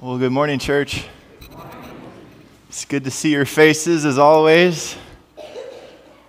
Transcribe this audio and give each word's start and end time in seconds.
Well, 0.00 0.16
good 0.16 0.30
morning, 0.30 0.60
church. 0.60 1.08
It's 2.68 2.84
good 2.84 3.02
to 3.02 3.10
see 3.10 3.32
your 3.32 3.44
faces 3.44 4.04
as 4.04 4.16
always. 4.16 4.96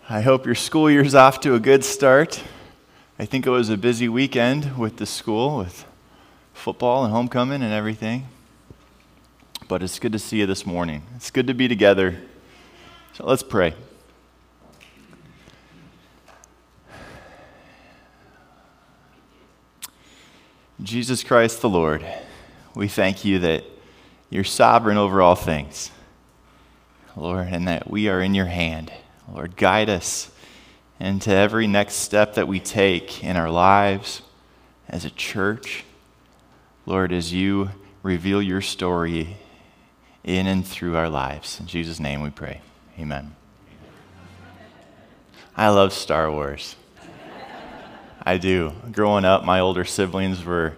I 0.10 0.22
hope 0.22 0.48
your 0.48 0.56
school 0.56 0.90
year's 0.90 1.14
off 1.14 1.40
to 1.42 1.54
a 1.54 1.60
good 1.60 1.86
start. 1.86 2.42
I 3.20 3.26
think 3.26 3.46
it 3.46 3.52
was 3.52 3.70
a 3.70 3.78
busy 3.78 4.10
weekend 4.10 4.76
with 4.76 4.98
the 4.98 5.06
school, 5.06 5.60
with 5.60 5.86
football 6.52 7.04
and 7.04 7.14
homecoming 7.14 7.62
and 7.62 7.72
everything. 7.72 8.26
But 9.68 9.84
it's 9.84 10.00
good 10.00 10.14
to 10.14 10.20
see 10.20 10.40
you 10.40 10.48
this 10.48 10.66
morning. 10.66 11.04
It's 11.16 11.30
good 11.30 11.46
to 11.46 11.54
be 11.54 11.68
together. 11.68 12.20
So 13.14 13.28
let's 13.28 13.44
pray. 13.44 13.76
Jesus 20.82 21.24
Christ 21.24 21.62
the 21.62 21.70
Lord 21.70 22.04
we 22.76 22.88
thank 22.88 23.26
you 23.26 23.40
that 23.40 23.64
you're 24.30 24.44
sovereign 24.44 24.98
over 24.98 25.22
all 25.22 25.36
things, 25.36 25.92
Lord, 27.16 27.48
and 27.52 27.68
that 27.68 27.90
we 27.90 28.08
are 28.10 28.22
in 28.22 28.36
your 28.36 28.46
hand. 28.46 28.92
Lord, 29.32 29.56
guide 29.56 29.90
us 29.90 30.32
into 31.00 31.32
every 31.32 31.68
next 31.68 31.96
step 31.96 32.36
that 32.36 32.48
we 32.48 32.60
take 32.60 33.24
in 33.24 33.38
our 33.38 33.50
lives 33.50 34.22
as 34.88 35.06
a 35.06 35.10
church. 35.10 35.84
Lord, 36.86 37.12
as 37.12 37.34
you 37.34 37.70
reveal 38.04 38.42
your 38.42 38.62
story 38.62 39.38
in 40.24 40.48
and 40.48 40.66
through 40.66 40.96
our 40.96 41.10
lives. 41.10 41.60
In 41.60 41.68
Jesus' 41.68 42.00
name 42.00 42.22
we 42.22 42.30
pray. 42.30 42.62
Amen. 43.00 43.36
I 45.56 45.70
love 45.70 45.94
Star 45.94 46.32
Wars. 46.32 46.76
I 48.24 48.38
do. 48.38 48.74
Growing 48.92 49.26
up, 49.26 49.44
my 49.44 49.60
older 49.60 49.86
siblings 49.86 50.44
were 50.44 50.78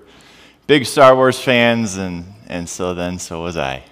big 0.71 0.85
Star 0.85 1.13
Wars 1.17 1.37
fans, 1.37 1.97
and, 1.97 2.23
and 2.47 2.69
so 2.69 2.93
then 2.93 3.19
so 3.19 3.43
was 3.43 3.57
I. 3.57 3.83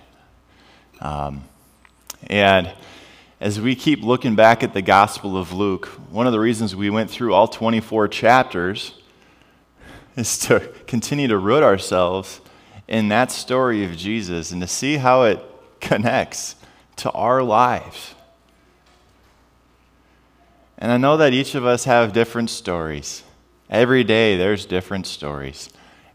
Um, 1.01 1.43
and 2.27 2.71
as 3.41 3.59
we 3.59 3.75
keep 3.75 4.01
looking 4.01 4.33
back 4.33 4.63
at 4.63 4.73
the 4.73 4.81
Gospel 4.81 5.35
of 5.35 5.51
Luke, 5.51 5.87
one 6.09 6.25
of 6.25 6.31
the 6.31 6.39
reasons 6.39 6.77
we 6.77 6.89
went 6.89 7.11
through 7.11 7.33
all 7.33 7.49
24 7.49 8.07
chapters 8.07 8.93
is 10.15 10.39
to 10.39 10.73
continue 10.87 11.27
to 11.27 11.37
root 11.37 11.63
ourselves 11.63 12.39
in 12.87 13.09
that 13.09 13.29
story 13.29 13.83
of 13.83 13.97
Jesus 13.97 14.53
and 14.53 14.61
to 14.61 14.67
see 14.67 14.95
how 14.95 15.23
it 15.23 15.43
connects 15.81 16.55
to 16.95 17.11
our 17.11 17.43
lives. 17.43 18.15
And 20.77 20.93
I 20.93 20.97
know 20.97 21.17
that 21.17 21.33
each 21.33 21.55
of 21.55 21.65
us 21.65 21.83
have 21.83 22.13
different 22.13 22.49
stories. 22.49 23.23
Every 23.69 24.05
day 24.05 24.37
there's 24.37 24.65
different 24.65 25.07
stories. 25.07 25.69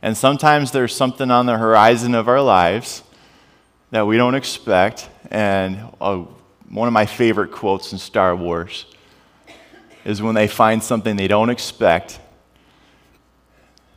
And 0.04 0.14
sometimes 0.14 0.70
there's 0.70 0.94
something 0.94 1.30
on 1.30 1.46
the 1.46 1.56
horizon 1.56 2.14
of 2.14 2.28
our 2.28 2.42
lives 2.42 3.02
that 3.90 4.06
we 4.06 4.18
don't 4.18 4.34
expect. 4.34 5.08
And 5.30 5.80
uh, 5.98 6.24
one 6.68 6.86
of 6.86 6.92
my 6.92 7.06
favorite 7.06 7.52
quotes 7.52 7.90
in 7.90 7.96
Star 7.96 8.36
Wars 8.36 8.84
is 10.04 10.20
when 10.20 10.34
they 10.34 10.46
find 10.46 10.82
something 10.82 11.16
they 11.16 11.26
don't 11.26 11.48
expect. 11.48 12.20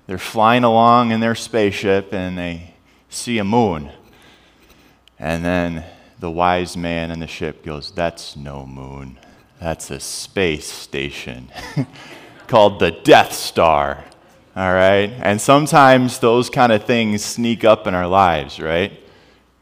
They're 0.05 0.17
flying 0.17 0.63
along 0.63 1.11
in 1.11 1.19
their 1.19 1.35
spaceship 1.35 2.13
and 2.13 2.37
they 2.37 2.73
see 3.09 3.37
a 3.39 3.43
moon. 3.43 3.91
And 5.19 5.43
then 5.43 5.83
the 6.21 6.31
wise 6.31 6.77
man 6.77 7.11
in 7.11 7.19
the 7.19 7.27
ship 7.27 7.65
goes, 7.65 7.91
That's 7.91 8.37
no 8.37 8.65
moon. 8.65 9.19
That's 9.59 9.91
a 9.91 9.99
space 9.99 10.71
station 10.71 11.51
called 12.47 12.79
the 12.79 12.91
Death 12.91 13.33
Star. 13.33 14.05
All 14.57 14.73
right? 14.73 15.13
And 15.21 15.39
sometimes 15.39 16.17
those 16.17 16.49
kind 16.49 16.71
of 16.71 16.83
things 16.83 17.23
sneak 17.23 17.63
up 17.63 17.85
in 17.85 17.93
our 17.93 18.07
lives, 18.07 18.59
right? 18.59 18.91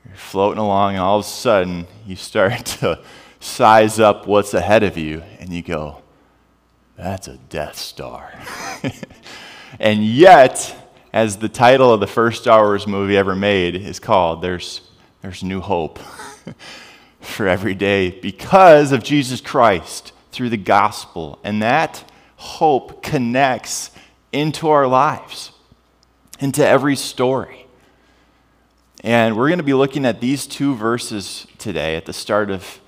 You're 0.06 0.16
floating 0.16 0.58
along, 0.58 0.94
and 0.94 1.02
all 1.02 1.20
of 1.20 1.26
a 1.26 1.28
sudden, 1.28 1.86
you 2.06 2.16
start 2.16 2.66
to 2.80 3.04
size 3.42 4.00
up 4.00 4.26
what's 4.26 4.54
ahead 4.54 4.84
of 4.84 4.98
you, 4.98 5.22
and 5.42 5.50
you 5.50 5.62
go, 5.62 6.02
that's 6.96 7.28
a 7.28 7.36
Death 7.50 7.76
Star. 7.76 8.32
and 9.82 10.02
yet, 10.02 10.74
as 11.12 11.40
the 11.40 11.50
title 11.50 11.92
of 11.92 12.00
the 12.00 12.08
first 12.08 12.44
Star 12.44 12.62
Wars 12.64 12.88
movie 12.88 13.18
ever 13.18 13.36
made 13.36 13.76
is 13.76 14.00
called, 14.00 14.42
there's, 14.42 14.80
there's 15.22 15.44
new 15.44 15.60
hope 15.60 16.00
for 17.20 17.50
every 17.50 17.76
day 17.76 18.12
because 18.12 18.94
of 18.94 19.04
Jesus 19.04 19.42
Christ 19.42 20.14
through 20.32 20.52
the 20.52 20.56
gospel. 20.56 21.38
And 21.44 21.62
that 21.62 22.10
hope 22.38 23.04
connects 23.04 23.92
into 24.36 24.70
our 24.70 24.86
lives, 24.86 25.52
into 26.40 26.66
every 26.66 26.96
story. 26.96 27.66
And 29.02 29.38
we're 29.38 29.48
going 29.48 29.60
to 29.60 29.64
be 29.64 29.74
looking 29.74 30.06
at 30.06 30.20
these 30.20 30.46
two 30.46 30.76
verses 30.76 31.48
today 31.58 31.96
at 31.96 32.06
the 32.06 32.14
start 32.14 32.50
of 32.50 32.80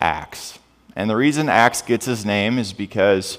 Acts. 0.00 0.58
And 0.96 1.08
the 1.08 1.16
reason 1.16 1.48
Acts 1.48 1.80
gets 1.80 2.06
his 2.06 2.24
name 2.24 2.58
is 2.58 2.72
because 2.72 3.38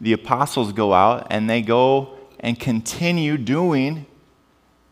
the 0.00 0.12
apostles 0.12 0.72
go 0.72 0.92
out 0.92 1.26
and 1.30 1.50
they 1.50 1.60
go 1.60 2.16
and 2.38 2.58
continue 2.58 3.36
doing 3.36 4.06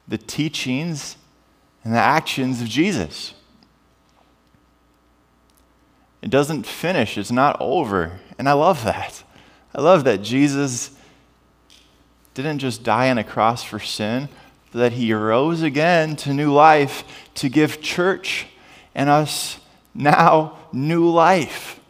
the 0.09 0.19
teachings 0.19 1.17
and 1.84 1.95
the 1.95 1.99
actions 1.99 2.61
of 2.61 2.69
Jesus. 2.69 3.34
It 6.23 6.31
doesn't 6.31 6.67
finish, 6.67 7.17
it's 7.17 7.31
not 7.31 7.57
over. 7.61 8.19
And 8.37 8.49
I 8.49 8.55
love 8.55 8.83
that. 8.83 9.23
I 9.75 9.81
love 9.81 10.03
that 10.05 10.23
Jesus 10.23 10.96
didn't 12.43 12.61
just 12.61 12.83
die 12.83 13.11
on 13.11 13.19
a 13.19 13.25
cross 13.25 13.63
for 13.63 13.79
sin, 13.79 14.29
but 14.71 14.79
that 14.79 14.93
he 14.93 15.13
rose 15.13 15.63
again 15.63 16.17
to 16.17 16.35
new 16.35 16.53
life 16.53 17.05
to 17.35 17.49
give 17.49 17.81
church 17.81 18.47
and 18.95 19.09
us 19.09 19.59
now 19.95 20.59
new 20.73 21.09
life. 21.09 21.81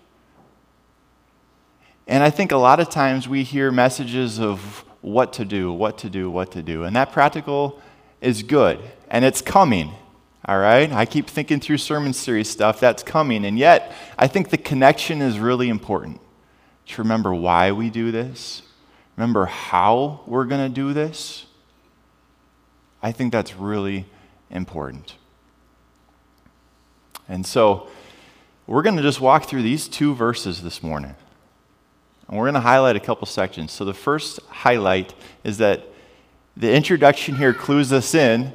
And 2.07 2.23
I 2.23 2.31
think 2.31 2.53
a 2.53 2.57
lot 2.57 2.79
of 2.79 2.89
times 2.89 3.29
we 3.29 3.43
hear 3.43 3.73
messages 3.73 4.39
of 4.39 4.85
what 5.01 5.33
to 5.35 5.45
do, 5.45 5.73
what 5.73 5.99
to 5.99 6.11
do, 6.11 6.31
what 6.31 6.53
to 6.53 6.63
do. 6.63 6.85
And 6.85 6.95
that 6.97 7.13
practical 7.13 7.81
is 8.21 8.43
good, 8.43 8.79
and 9.09 9.25
it's 9.25 9.43
coming. 9.43 9.93
All 10.45 10.59
right? 10.59 10.93
I 10.93 11.07
keep 11.07 11.29
thinking 11.29 11.59
through 11.59 11.79
sermon 11.79 12.13
series 12.13 12.49
stuff, 12.49 12.79
that's 12.79 13.03
coming. 13.03 13.45
And 13.45 13.59
yet, 13.59 13.93
I 14.17 14.29
think 14.29 14.51
the 14.51 14.59
connection 14.59 15.21
is 15.21 15.41
really 15.41 15.69
important 15.69 16.21
to 16.87 17.03
remember 17.03 17.35
why 17.35 17.73
we 17.73 17.91
do 17.91 18.13
this, 18.13 18.63
remember 19.17 19.47
how 19.47 20.21
we're 20.27 20.45
going 20.45 20.69
to 20.69 20.75
do 20.75 20.93
this, 20.93 21.47
I 23.03 23.13
think 23.13 23.33
that's 23.33 23.55
really 23.55 24.07
important. 24.51 25.15
And 27.29 27.45
so 27.45 27.89
we're 28.67 28.83
going 28.83 28.97
to 28.97 29.03
just 29.03 29.21
walk 29.21 29.45
through 29.45 29.63
these 29.63 29.89
two 29.89 30.15
verses 30.15 30.63
this 30.63 30.83
morning. 30.83 31.15
And 32.29 32.37
we're 32.37 32.45
going 32.45 32.55
to 32.55 32.61
highlight 32.61 32.97
a 32.97 33.01
couple 33.01 33.27
sections. 33.27 33.73
So 33.73 33.85
the 33.85 33.95
first 33.95 34.41
highlight 34.49 35.15
is 35.45 35.59
that 35.59 35.85
the 36.57 36.73
introduction 36.73 37.37
here 37.37 37.55
clues 37.55 37.93
us 37.93 38.15
in 38.15 38.53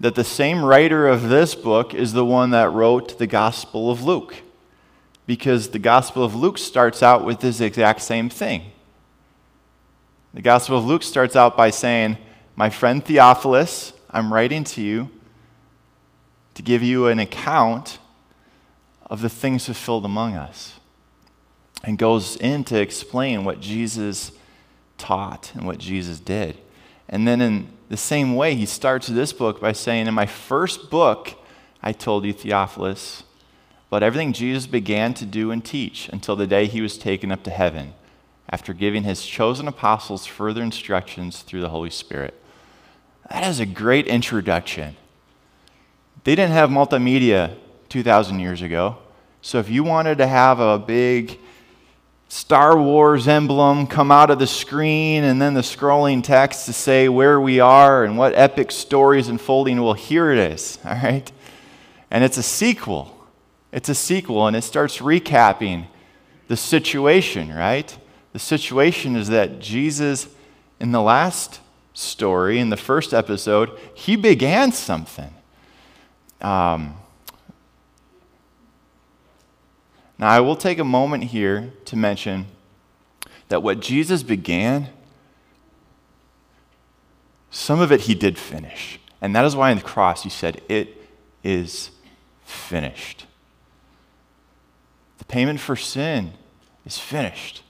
that 0.00 0.14
the 0.14 0.24
same 0.24 0.64
writer 0.64 1.06
of 1.06 1.28
this 1.28 1.54
book 1.54 1.94
is 1.94 2.12
the 2.12 2.24
one 2.24 2.50
that 2.50 2.72
wrote 2.72 3.18
the 3.18 3.26
Gospel 3.26 3.90
of 3.90 4.02
Luke. 4.02 4.36
Because 5.26 5.70
the 5.70 5.78
Gospel 5.78 6.24
of 6.24 6.34
Luke 6.34 6.58
starts 6.58 7.02
out 7.02 7.24
with 7.24 7.40
this 7.40 7.60
exact 7.60 8.02
same 8.02 8.28
thing. 8.28 8.72
The 10.34 10.42
Gospel 10.42 10.76
of 10.76 10.84
Luke 10.84 11.04
starts 11.04 11.36
out 11.36 11.56
by 11.56 11.70
saying, 11.70 12.18
My 12.56 12.68
friend 12.68 13.04
Theophilus, 13.04 13.92
I'm 14.10 14.32
writing 14.32 14.64
to 14.64 14.82
you 14.82 15.08
to 16.54 16.62
give 16.62 16.82
you 16.82 17.06
an 17.06 17.20
account 17.20 17.98
of 19.06 19.22
the 19.22 19.28
things 19.28 19.66
fulfilled 19.66 20.04
among 20.04 20.34
us. 20.34 20.80
And 21.84 21.96
goes 21.98 22.34
in 22.36 22.64
to 22.64 22.80
explain 22.80 23.44
what 23.44 23.60
Jesus 23.60 24.32
taught 24.98 25.52
and 25.54 25.66
what 25.66 25.78
Jesus 25.78 26.18
did. 26.18 26.58
And 27.08 27.28
then, 27.28 27.40
in 27.40 27.68
the 27.88 27.96
same 27.96 28.34
way, 28.34 28.56
he 28.56 28.66
starts 28.66 29.06
this 29.06 29.32
book 29.32 29.60
by 29.60 29.70
saying, 29.70 30.08
In 30.08 30.14
my 30.14 30.26
first 30.26 30.90
book, 30.90 31.34
I 31.80 31.92
told 31.92 32.24
you, 32.24 32.32
Theophilus, 32.32 33.22
about 33.88 34.02
everything 34.02 34.32
Jesus 34.32 34.66
began 34.66 35.14
to 35.14 35.26
do 35.26 35.52
and 35.52 35.64
teach 35.64 36.08
until 36.08 36.34
the 36.34 36.48
day 36.48 36.66
he 36.66 36.80
was 36.80 36.98
taken 36.98 37.30
up 37.30 37.44
to 37.44 37.50
heaven 37.50 37.94
after 38.54 38.72
giving 38.72 39.02
his 39.02 39.26
chosen 39.26 39.66
apostles 39.66 40.26
further 40.26 40.62
instructions 40.62 41.42
through 41.42 41.60
the 41.60 41.70
Holy 41.70 41.90
Spirit. 41.90 42.40
That 43.28 43.42
is 43.50 43.58
a 43.58 43.66
great 43.66 44.06
introduction. 44.06 44.94
They 46.22 46.36
didn't 46.36 46.52
have 46.52 46.70
multimedia 46.70 47.56
2,000 47.88 48.38
years 48.38 48.62
ago. 48.62 48.98
So 49.42 49.58
if 49.58 49.68
you 49.68 49.82
wanted 49.82 50.18
to 50.18 50.28
have 50.28 50.60
a 50.60 50.78
big 50.78 51.40
Star 52.28 52.80
Wars 52.80 53.26
emblem 53.26 53.88
come 53.88 54.12
out 54.12 54.30
of 54.30 54.38
the 54.38 54.46
screen 54.46 55.24
and 55.24 55.42
then 55.42 55.54
the 55.54 55.60
scrolling 55.60 56.22
text 56.22 56.66
to 56.66 56.72
say 56.72 57.08
where 57.08 57.40
we 57.40 57.58
are 57.58 58.04
and 58.04 58.16
what 58.16 58.36
epic 58.36 58.70
story 58.70 59.18
is 59.18 59.26
unfolding, 59.26 59.82
well, 59.82 59.94
here 59.94 60.30
it 60.30 60.38
is, 60.38 60.78
all 60.84 60.94
right? 60.94 61.32
And 62.08 62.22
it's 62.22 62.38
a 62.38 62.42
sequel. 62.44 63.26
It's 63.72 63.88
a 63.88 63.96
sequel, 63.96 64.46
and 64.46 64.54
it 64.54 64.62
starts 64.62 64.98
recapping 64.98 65.88
the 66.46 66.56
situation, 66.56 67.52
right? 67.52 67.98
The 68.34 68.40
situation 68.40 69.14
is 69.14 69.28
that 69.28 69.60
Jesus, 69.60 70.26
in 70.80 70.90
the 70.90 71.00
last 71.00 71.60
story, 71.92 72.58
in 72.58 72.68
the 72.68 72.76
first 72.76 73.14
episode, 73.14 73.70
he 73.94 74.16
began 74.16 74.72
something. 74.72 75.32
Um, 76.40 76.96
now, 80.18 80.30
I 80.30 80.40
will 80.40 80.56
take 80.56 80.80
a 80.80 80.84
moment 80.84 81.24
here 81.24 81.72
to 81.84 81.96
mention 81.96 82.46
that 83.50 83.62
what 83.62 83.78
Jesus 83.78 84.24
began, 84.24 84.88
some 87.52 87.80
of 87.80 87.92
it 87.92 88.02
he 88.02 88.16
did 88.16 88.36
finish. 88.36 88.98
And 89.22 89.34
that 89.36 89.44
is 89.44 89.54
why 89.54 89.70
on 89.70 89.76
the 89.76 89.84
cross 89.84 90.24
he 90.24 90.28
said, 90.28 90.60
It 90.68 91.08
is 91.44 91.92
finished. 92.44 93.26
The 95.18 95.24
payment 95.24 95.60
for 95.60 95.76
sin 95.76 96.32
is 96.84 96.98
finished. 96.98 97.62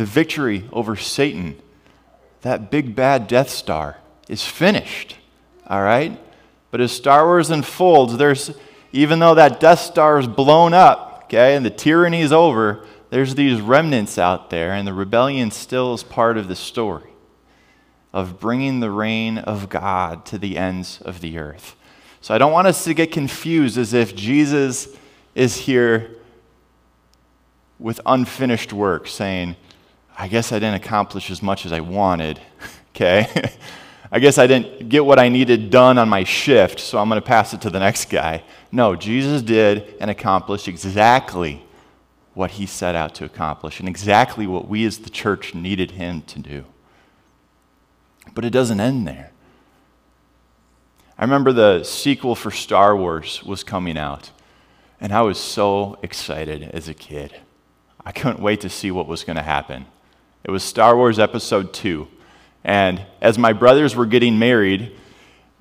The 0.00 0.06
victory 0.06 0.64
over 0.72 0.96
Satan, 0.96 1.60
that 2.40 2.70
big 2.70 2.96
bad 2.96 3.28
Death 3.28 3.50
Star, 3.50 3.98
is 4.30 4.42
finished. 4.46 5.18
All 5.66 5.82
right? 5.82 6.18
But 6.70 6.80
as 6.80 6.90
Star 6.90 7.26
Wars 7.26 7.50
unfolds, 7.50 8.16
there's, 8.16 8.50
even 8.92 9.18
though 9.18 9.34
that 9.34 9.60
Death 9.60 9.80
Star 9.80 10.18
is 10.18 10.26
blown 10.26 10.72
up, 10.72 11.24
okay, 11.24 11.54
and 11.54 11.66
the 11.66 11.70
tyranny 11.70 12.22
is 12.22 12.32
over, 12.32 12.86
there's 13.10 13.34
these 13.34 13.60
remnants 13.60 14.16
out 14.16 14.48
there, 14.48 14.72
and 14.72 14.88
the 14.88 14.94
rebellion 14.94 15.50
still 15.50 15.92
is 15.92 16.02
part 16.02 16.38
of 16.38 16.48
the 16.48 16.56
story 16.56 17.10
of 18.10 18.40
bringing 18.40 18.80
the 18.80 18.90
reign 18.90 19.36
of 19.36 19.68
God 19.68 20.24
to 20.24 20.38
the 20.38 20.56
ends 20.56 21.02
of 21.02 21.20
the 21.20 21.36
earth. 21.36 21.76
So 22.22 22.34
I 22.34 22.38
don't 22.38 22.52
want 22.52 22.68
us 22.68 22.84
to 22.84 22.94
get 22.94 23.12
confused 23.12 23.76
as 23.76 23.92
if 23.92 24.16
Jesus 24.16 24.88
is 25.34 25.58
here 25.58 26.16
with 27.78 28.00
unfinished 28.06 28.72
work, 28.72 29.06
saying, 29.06 29.56
I 30.20 30.28
guess 30.28 30.52
I 30.52 30.58
didn't 30.58 30.74
accomplish 30.74 31.30
as 31.30 31.42
much 31.42 31.64
as 31.64 31.72
I 31.72 31.80
wanted, 31.80 32.38
okay? 32.90 33.54
I 34.12 34.18
guess 34.18 34.36
I 34.36 34.46
didn't 34.46 34.90
get 34.90 35.02
what 35.02 35.18
I 35.18 35.30
needed 35.30 35.70
done 35.70 35.96
on 35.96 36.10
my 36.10 36.24
shift, 36.24 36.78
so 36.78 36.98
I'm 36.98 37.08
going 37.08 37.18
to 37.18 37.26
pass 37.26 37.54
it 37.54 37.62
to 37.62 37.70
the 37.70 37.78
next 37.78 38.10
guy. 38.10 38.42
No, 38.70 38.96
Jesus 38.96 39.40
did 39.40 39.94
and 39.98 40.10
accomplished 40.10 40.68
exactly 40.68 41.64
what 42.34 42.50
he 42.50 42.66
set 42.66 42.94
out 42.94 43.14
to 43.14 43.24
accomplish 43.24 43.80
and 43.80 43.88
exactly 43.88 44.46
what 44.46 44.68
we 44.68 44.84
as 44.84 44.98
the 44.98 45.08
church 45.08 45.54
needed 45.54 45.92
him 45.92 46.20
to 46.22 46.38
do. 46.38 46.66
But 48.34 48.44
it 48.44 48.50
doesn't 48.50 48.78
end 48.78 49.06
there. 49.06 49.30
I 51.16 51.24
remember 51.24 51.54
the 51.54 51.82
sequel 51.82 52.34
for 52.34 52.50
Star 52.50 52.94
Wars 52.94 53.42
was 53.42 53.64
coming 53.64 53.96
out, 53.96 54.32
and 55.00 55.12
I 55.14 55.22
was 55.22 55.38
so 55.38 55.98
excited 56.02 56.64
as 56.74 56.90
a 56.90 56.94
kid. 56.94 57.36
I 58.04 58.12
couldn't 58.12 58.40
wait 58.40 58.60
to 58.60 58.68
see 58.68 58.90
what 58.90 59.06
was 59.06 59.24
going 59.24 59.36
to 59.36 59.42
happen. 59.42 59.86
It 60.44 60.50
was 60.50 60.62
Star 60.62 60.96
Wars 60.96 61.18
Episode 61.18 61.72
2. 61.72 62.08
And 62.64 63.04
as 63.20 63.38
my 63.38 63.52
brothers 63.52 63.94
were 63.94 64.06
getting 64.06 64.38
married, 64.38 64.92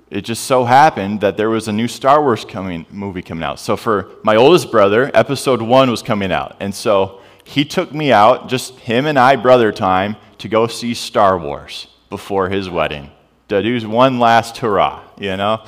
it 0.09 0.21
just 0.21 0.45
so 0.45 0.65
happened 0.65 1.21
that 1.21 1.37
there 1.37 1.49
was 1.49 1.67
a 1.67 1.71
new 1.71 1.87
Star 1.87 2.21
Wars 2.21 2.45
coming, 2.45 2.85
movie 2.89 3.21
coming 3.21 3.43
out. 3.43 3.59
So 3.59 3.77
for 3.77 4.09
my 4.23 4.35
oldest 4.35 4.71
brother, 4.71 5.11
Episode 5.13 5.61
1 5.61 5.91
was 5.91 6.01
coming 6.01 6.31
out. 6.31 6.55
And 6.59 6.73
so 6.73 7.21
he 7.43 7.65
took 7.65 7.93
me 7.93 8.11
out, 8.11 8.47
just 8.47 8.75
him 8.79 9.05
and 9.05 9.19
I, 9.19 9.35
brother 9.35 9.71
time, 9.71 10.15
to 10.39 10.47
go 10.47 10.67
see 10.67 10.93
Star 10.93 11.37
Wars 11.37 11.87
before 12.09 12.49
his 12.49 12.69
wedding. 12.69 13.11
To 13.49 13.61
do 13.61 13.89
one 13.89 14.19
last 14.19 14.57
hurrah, 14.57 15.03
you 15.17 15.35
know? 15.35 15.65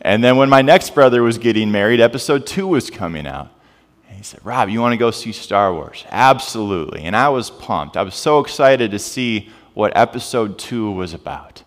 And 0.00 0.22
then 0.22 0.36
when 0.36 0.48
my 0.48 0.62
next 0.62 0.94
brother 0.94 1.22
was 1.22 1.38
getting 1.38 1.70
married, 1.70 2.00
episode 2.00 2.46
two 2.46 2.66
was 2.66 2.90
coming 2.90 3.26
out. 3.26 3.50
He 4.22 4.26
said, 4.26 4.46
Rob, 4.46 4.68
you 4.68 4.80
want 4.80 4.92
to 4.92 4.98
go 4.98 5.10
see 5.10 5.32
Star 5.32 5.74
Wars? 5.74 6.04
Absolutely. 6.08 7.02
And 7.02 7.16
I 7.16 7.28
was 7.30 7.50
pumped. 7.50 7.96
I 7.96 8.02
was 8.02 8.14
so 8.14 8.38
excited 8.38 8.92
to 8.92 8.98
see 9.00 9.50
what 9.74 9.96
episode 9.96 10.60
two 10.60 10.92
was 10.92 11.12
about. 11.12 11.64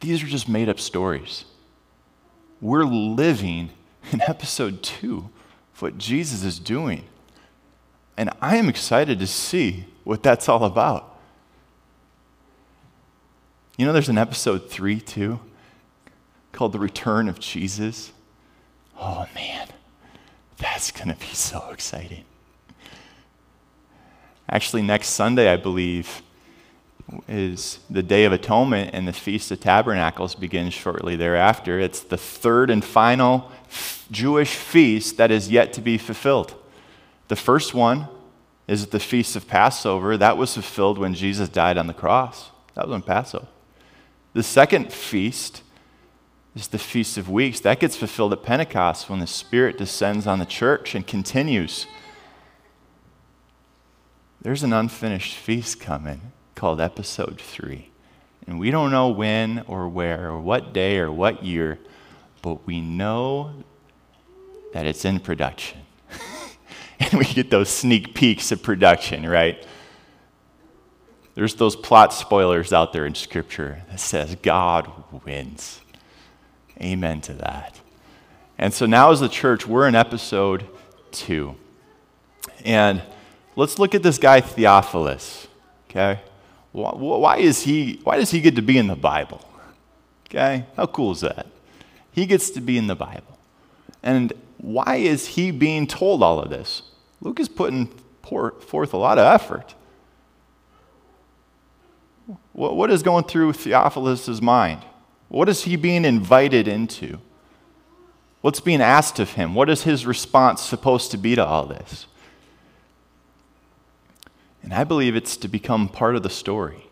These 0.00 0.22
are 0.22 0.26
just 0.26 0.46
made 0.46 0.68
up 0.68 0.78
stories. 0.78 1.46
We're 2.60 2.84
living 2.84 3.70
in 4.12 4.20
episode 4.28 4.82
two 4.82 5.30
of 5.74 5.80
what 5.80 5.96
Jesus 5.96 6.44
is 6.44 6.58
doing. 6.58 7.04
And 8.18 8.28
I 8.42 8.56
am 8.56 8.68
excited 8.68 9.18
to 9.20 9.26
see 9.26 9.86
what 10.04 10.22
that's 10.22 10.50
all 10.50 10.64
about. 10.64 11.18
You 13.78 13.86
know, 13.86 13.94
there's 13.94 14.10
an 14.10 14.18
episode 14.18 14.68
three, 14.68 15.00
too, 15.00 15.40
called 16.52 16.72
The 16.72 16.78
Return 16.78 17.30
of 17.30 17.40
Jesus. 17.40 18.12
Oh, 19.00 19.26
man, 19.34 19.68
that's 20.58 20.90
going 20.90 21.08
to 21.08 21.14
be 21.14 21.34
so 21.34 21.70
exciting. 21.70 22.24
Actually, 24.48 24.82
next 24.82 25.08
Sunday, 25.08 25.52
I 25.52 25.56
believe, 25.56 26.22
is 27.28 27.78
the 27.90 28.02
Day 28.02 28.24
of 28.24 28.32
Atonement, 28.32 28.90
and 28.92 29.06
the 29.06 29.12
Feast 29.12 29.50
of 29.50 29.60
Tabernacles 29.60 30.34
begins 30.34 30.74
shortly 30.74 31.16
thereafter. 31.16 31.78
It's 31.78 32.00
the 32.00 32.16
third 32.16 32.70
and 32.70 32.84
final 32.84 33.50
Jewish 34.10 34.54
feast 34.54 35.16
that 35.16 35.30
is 35.30 35.50
yet 35.50 35.72
to 35.74 35.80
be 35.80 35.98
fulfilled. 35.98 36.54
The 37.28 37.36
first 37.36 37.74
one 37.74 38.08
is 38.68 38.86
the 38.88 39.00
Feast 39.00 39.36
of 39.36 39.46
Passover. 39.48 40.16
That 40.16 40.36
was 40.36 40.54
fulfilled 40.54 40.98
when 40.98 41.14
Jesus 41.14 41.48
died 41.48 41.78
on 41.78 41.86
the 41.86 41.94
cross. 41.94 42.50
That 42.74 42.86
was 42.86 42.94
on 42.94 43.02
Passover. 43.02 43.46
The 44.32 44.42
second 44.42 44.92
feast 44.92 45.62
is 46.56 46.68
the 46.68 46.78
Feast 46.78 47.18
of 47.18 47.28
Weeks. 47.28 47.60
That 47.60 47.78
gets 47.80 47.96
fulfilled 47.96 48.32
at 48.32 48.42
Pentecost 48.42 49.10
when 49.10 49.20
the 49.20 49.26
Spirit 49.26 49.76
descends 49.76 50.26
on 50.26 50.38
the 50.38 50.46
church 50.46 50.94
and 50.94 51.06
continues. 51.06 51.86
There's 54.40 54.62
an 54.62 54.72
unfinished 54.72 55.34
feast 55.34 55.80
coming 55.80 56.32
called 56.54 56.80
Episode 56.80 57.38
3. 57.38 57.90
And 58.46 58.58
we 58.58 58.70
don't 58.70 58.90
know 58.90 59.10
when 59.10 59.64
or 59.66 59.88
where 59.88 60.30
or 60.30 60.40
what 60.40 60.72
day 60.72 60.98
or 60.98 61.12
what 61.12 61.44
year, 61.44 61.78
but 62.40 62.66
we 62.66 62.80
know 62.80 63.52
that 64.72 64.86
it's 64.86 65.04
in 65.04 65.20
production. 65.20 65.80
and 67.00 67.14
we 67.14 67.26
get 67.26 67.50
those 67.50 67.68
sneak 67.68 68.14
peeks 68.14 68.50
of 68.50 68.62
production, 68.62 69.28
right? 69.28 69.62
There's 71.34 71.56
those 71.56 71.76
plot 71.76 72.14
spoilers 72.14 72.72
out 72.72 72.94
there 72.94 73.04
in 73.04 73.14
Scripture 73.14 73.82
that 73.90 74.00
says 74.00 74.36
God 74.36 74.90
wins. 75.26 75.80
Amen 76.80 77.20
to 77.22 77.32
that. 77.34 77.80
And 78.58 78.72
so 78.72 78.86
now, 78.86 79.10
as 79.10 79.20
the 79.20 79.28
church, 79.28 79.66
we're 79.66 79.86
in 79.86 79.94
episode 79.94 80.66
two. 81.10 81.56
And 82.64 83.02
let's 83.54 83.78
look 83.78 83.94
at 83.94 84.02
this 84.02 84.18
guy, 84.18 84.40
Theophilus. 84.40 85.48
Okay? 85.90 86.20
Why, 86.72 87.38
is 87.38 87.62
he, 87.62 88.00
why 88.04 88.16
does 88.16 88.30
he 88.30 88.40
get 88.40 88.56
to 88.56 88.62
be 88.62 88.76
in 88.76 88.86
the 88.86 88.96
Bible? 88.96 89.46
Okay? 90.28 90.66
How 90.76 90.86
cool 90.86 91.12
is 91.12 91.20
that? 91.20 91.46
He 92.12 92.26
gets 92.26 92.50
to 92.50 92.60
be 92.60 92.76
in 92.76 92.86
the 92.86 92.94
Bible. 92.94 93.38
And 94.02 94.32
why 94.58 94.96
is 94.96 95.28
he 95.28 95.50
being 95.50 95.86
told 95.86 96.22
all 96.22 96.40
of 96.40 96.50
this? 96.50 96.82
Luke 97.20 97.40
is 97.40 97.48
putting 97.48 97.86
forth 98.22 98.92
a 98.92 98.96
lot 98.96 99.18
of 99.18 99.24
effort. 99.24 99.74
What 102.52 102.90
is 102.90 103.02
going 103.02 103.24
through 103.24 103.52
Theophilus' 103.52 104.40
mind? 104.40 104.82
What 105.28 105.48
is 105.48 105.64
he 105.64 105.76
being 105.76 106.04
invited 106.04 106.68
into? 106.68 107.18
What's 108.40 108.60
being 108.60 108.80
asked 108.80 109.18
of 109.18 109.32
him? 109.32 109.54
What 109.54 109.68
is 109.68 109.82
his 109.82 110.06
response 110.06 110.62
supposed 110.62 111.10
to 111.10 111.16
be 111.16 111.34
to 111.34 111.44
all 111.44 111.66
this? 111.66 112.06
And 114.62 114.72
I 114.72 114.84
believe 114.84 115.16
it's 115.16 115.36
to 115.38 115.48
become 115.48 115.88
part 115.88 116.16
of 116.16 116.22
the 116.22 116.30
story. 116.30 116.88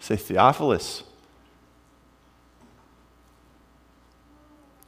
Say, 0.00 0.16
Theophilus, 0.16 1.02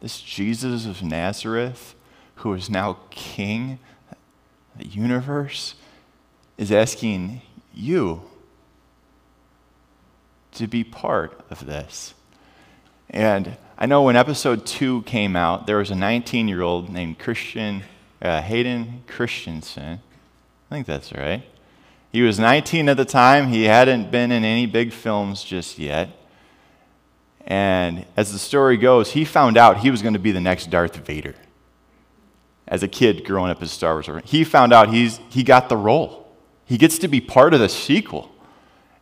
this 0.00 0.20
Jesus 0.20 0.86
of 0.86 1.02
Nazareth, 1.02 1.94
who 2.36 2.52
is 2.54 2.68
now 2.68 2.98
king 3.10 3.78
of 4.10 4.18
the 4.78 4.86
universe, 4.86 5.74
is 6.58 6.70
asking 6.70 7.40
you 7.72 8.22
to 10.52 10.66
be 10.66 10.84
part 10.84 11.40
of 11.50 11.66
this. 11.66 12.14
And 13.10 13.56
I 13.78 13.86
know 13.86 14.02
when 14.02 14.16
episode 14.16 14.66
two 14.66 15.02
came 15.02 15.36
out, 15.36 15.66
there 15.66 15.78
was 15.78 15.90
a 15.90 15.94
19 15.94 16.48
year 16.48 16.62
old 16.62 16.88
named 16.88 17.18
Christian, 17.18 17.82
uh, 18.22 18.42
Hayden 18.42 19.04
Christensen. 19.06 20.00
I 20.70 20.74
think 20.74 20.86
that's 20.86 21.12
right. 21.12 21.42
He 22.10 22.22
was 22.22 22.38
19 22.38 22.88
at 22.88 22.96
the 22.96 23.04
time. 23.04 23.48
He 23.48 23.64
hadn't 23.64 24.10
been 24.10 24.32
in 24.32 24.44
any 24.44 24.66
big 24.66 24.92
films 24.92 25.44
just 25.44 25.78
yet. 25.78 26.10
And 27.46 28.04
as 28.16 28.32
the 28.32 28.38
story 28.38 28.76
goes, 28.76 29.12
he 29.12 29.24
found 29.24 29.56
out 29.56 29.78
he 29.78 29.90
was 29.90 30.02
going 30.02 30.14
to 30.14 30.18
be 30.18 30.32
the 30.32 30.40
next 30.40 30.70
Darth 30.70 30.96
Vader. 30.96 31.34
As 32.66 32.82
a 32.82 32.88
kid 32.88 33.24
growing 33.24 33.50
up 33.50 33.62
as 33.62 33.70
Star 33.70 33.94
Wars, 33.94 34.08
he 34.24 34.42
found 34.42 34.72
out 34.72 34.92
he's, 34.92 35.20
he 35.28 35.44
got 35.44 35.68
the 35.68 35.76
role. 35.76 36.34
He 36.64 36.76
gets 36.76 36.98
to 36.98 37.08
be 37.08 37.20
part 37.20 37.54
of 37.54 37.60
the 37.60 37.68
sequel. 37.68 38.32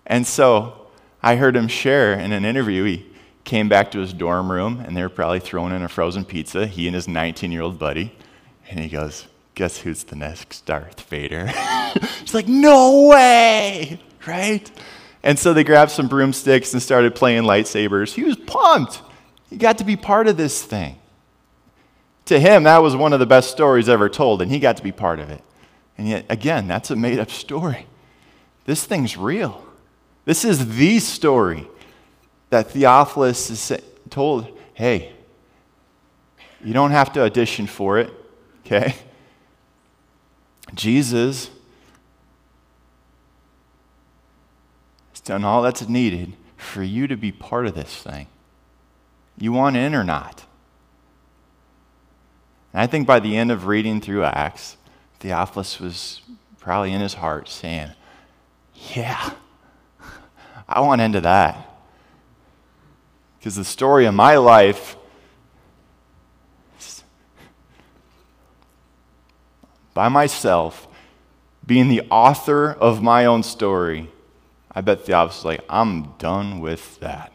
And 0.05 0.27
so 0.27 0.89
I 1.23 1.37
heard 1.37 1.57
him 1.57 1.69
share 1.69 2.13
in 2.13 2.33
an 2.33 2.45
interview. 2.45 2.85
He 2.85 3.07
came 3.45 3.69
back 3.69 3.91
to 3.93 4.01
his 4.01 4.13
dorm 4.13 4.51
room, 4.51 4.81
and 4.81 4.97
they 4.97 5.03
were 5.03 5.09
probably 5.09 5.41
throwing 5.41 5.75
in 5.75 5.83
a 5.83 5.89
frozen 5.89 6.25
pizza, 6.25 6.67
he 6.67 6.87
and 6.87 6.95
his 6.95 7.07
19 7.07 7.53
year 7.53 7.63
old 7.63 7.79
buddy. 7.79 8.17
And 8.69 8.81
he 8.81 8.89
goes, 8.89 9.27
Guess 9.55 9.79
who's 9.79 10.05
the 10.05 10.17
next 10.17 10.67
Darth 10.67 11.03
Vader? 11.03 11.47
He's 12.21 12.35
like, 12.35 12.49
No 12.49 13.07
way! 13.09 14.01
Right? 14.27 14.71
And 15.23 15.39
so 15.39 15.53
they 15.55 15.65
grabbed 15.65 15.91
some 15.91 16.09
broomsticks 16.09 16.73
and 16.73 16.83
started 16.83 17.15
playing 17.15 17.45
lightsabers. 17.45 18.15
He 18.15 18.25
was 18.25 18.37
pumped. 18.37 19.01
He 19.49 19.57
got 19.57 19.79
to 19.79 19.85
be 19.85 19.97
part 19.97 20.27
of 20.27 20.37
this 20.37 20.63
thing. 20.63 20.99
To 22.27 22.41
him, 22.41 22.65
that 22.65 22.79
was 22.79 22.97
one 22.97 23.13
of 23.13 23.21
the 23.21 23.27
best 23.27 23.51
stories 23.51 23.89
ever 23.89 24.09
told, 24.09 24.41
and 24.43 24.51
he 24.51 24.59
got 24.59 24.79
to 24.79 24.83
be 24.83 24.93
part 24.93 25.21
of 25.21 25.31
it. 25.31 25.43
And 25.97 26.09
yet, 26.09 26.27
again, 26.29 26.67
that's 26.67 26.91
a 26.91 26.97
made 26.97 27.19
up 27.19 27.31
story. 27.31 27.87
This 28.65 28.85
thing's 28.85 29.17
real. 29.17 29.65
This 30.25 30.45
is 30.45 30.77
the 30.77 30.99
story 30.99 31.69
that 32.55 32.71
Theophilus 32.71 33.51
is 33.51 33.73
told 34.11 34.47
hey, 34.75 35.13
you 36.63 36.73
don't 36.73 36.93
have 36.93 37.13
to 37.15 37.23
audition 37.23 37.67
for 37.67 37.99
it, 37.99 38.13
okay? 38.65 38.95
Jesus 40.73 41.51
has 45.11 45.21
done 45.21 45.45
all 45.45 45.63
that's 45.63 45.89
needed 45.89 46.35
for 46.57 46.85
you 46.85 47.09
to 47.09 47.17
be 47.17 47.33
part 47.33 47.67
of 47.67 47.75
this 47.75 47.93
thing. 47.93 48.29
You 49.37 49.51
want 49.51 49.77
in 49.77 49.93
or 49.93 50.05
not? 50.05 50.45
And 52.73 52.83
I 52.83 52.87
think 52.87 53.05
by 53.05 53.19
the 53.19 53.37
end 53.37 53.51
of 53.51 53.67
reading 53.67 54.01
through 54.01 54.23
Acts, 54.23 54.77
Theophilus 55.19 55.81
was 55.81 56.21
probably 56.61 56.93
in 56.93 57.01
his 57.01 57.15
heart 57.15 57.49
saying, 57.49 57.91
Yeah, 58.95 59.33
I 60.69 60.79
want 60.81 61.01
into 61.01 61.21
that. 61.21 61.74
Because 63.45 63.57
the 63.57 63.65
story 63.65 64.07
of 64.07 64.15
my 64.15 64.39
life 64.39 64.97
by 69.93 70.09
myself, 70.09 70.89
being 71.67 71.89
the 71.89 72.01
author 72.11 72.73
of 72.73 73.03
my 73.03 73.27
own 73.27 73.43
story, 73.43 74.11
I 74.75 74.81
bet 74.81 75.05
Theophilus 75.05 75.37
was 75.41 75.45
like, 75.45 75.61
I'm 75.69 76.15
done 76.17 76.61
with 76.61 76.99
that. 77.01 77.35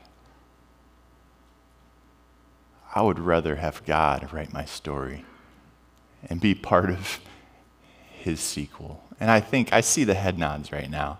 I 2.95 3.03
would 3.03 3.19
rather 3.19 3.57
have 3.57 3.85
God 3.85 4.33
write 4.33 4.51
my 4.51 4.65
story 4.65 5.25
and 6.27 6.41
be 6.41 6.55
part 6.55 6.89
of 6.89 7.19
his 8.09 8.39
sequel. 8.39 9.03
And 9.19 9.29
I 9.29 9.41
think 9.41 9.71
I 9.71 9.81
see 9.81 10.05
the 10.05 10.15
head 10.15 10.39
nods 10.39 10.71
right 10.71 10.89
now. 10.89 11.19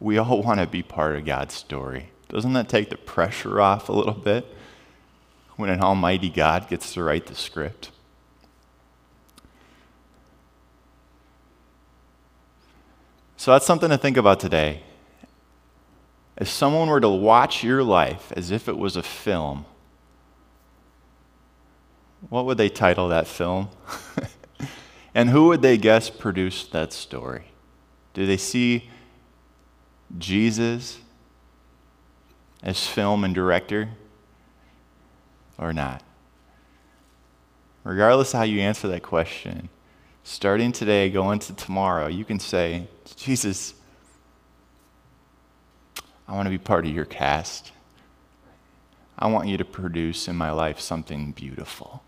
We 0.00 0.16
all 0.16 0.42
want 0.42 0.58
to 0.58 0.66
be 0.66 0.82
part 0.82 1.16
of 1.16 1.26
God's 1.26 1.52
story. 1.52 2.12
Doesn't 2.32 2.54
that 2.54 2.70
take 2.70 2.88
the 2.88 2.96
pressure 2.96 3.60
off 3.60 3.90
a 3.90 3.92
little 3.92 4.14
bit 4.14 4.46
when 5.56 5.68
an 5.68 5.82
almighty 5.82 6.30
God 6.30 6.66
gets 6.66 6.94
to 6.94 7.02
write 7.02 7.26
the 7.26 7.34
script? 7.34 7.90
So 13.36 13.52
that's 13.52 13.66
something 13.66 13.90
to 13.90 13.98
think 13.98 14.16
about 14.16 14.40
today. 14.40 14.82
If 16.38 16.48
someone 16.48 16.88
were 16.88 17.00
to 17.00 17.08
watch 17.10 17.62
your 17.62 17.82
life 17.82 18.32
as 18.34 18.50
if 18.50 18.66
it 18.66 18.78
was 18.78 18.96
a 18.96 19.02
film, 19.02 19.66
what 22.30 22.46
would 22.46 22.56
they 22.56 22.70
title 22.70 23.08
that 23.10 23.26
film? 23.26 23.68
and 25.14 25.28
who 25.28 25.48
would 25.48 25.60
they 25.60 25.76
guess 25.76 26.08
produced 26.08 26.72
that 26.72 26.94
story? 26.94 27.44
Do 28.14 28.24
they 28.24 28.38
see 28.38 28.88
Jesus 30.16 31.01
as 32.62 32.86
film 32.86 33.24
and 33.24 33.34
director 33.34 33.90
or 35.58 35.72
not? 35.72 36.02
Regardless 37.84 38.32
of 38.32 38.38
how 38.38 38.44
you 38.44 38.60
answer 38.60 38.88
that 38.88 39.02
question, 39.02 39.68
starting 40.22 40.72
today, 40.72 41.10
going 41.10 41.38
to 41.40 41.52
tomorrow, 41.54 42.06
you 42.06 42.24
can 42.24 42.38
say, 42.38 42.86
Jesus, 43.16 43.74
I 46.28 46.34
want 46.34 46.46
to 46.46 46.50
be 46.50 46.58
part 46.58 46.86
of 46.86 46.92
your 46.92 47.04
cast. 47.04 47.72
I 49.18 49.26
want 49.26 49.48
you 49.48 49.56
to 49.58 49.64
produce 49.64 50.28
in 50.28 50.36
my 50.36 50.50
life 50.50 50.80
something 50.80 51.32
beautiful. 51.32 52.02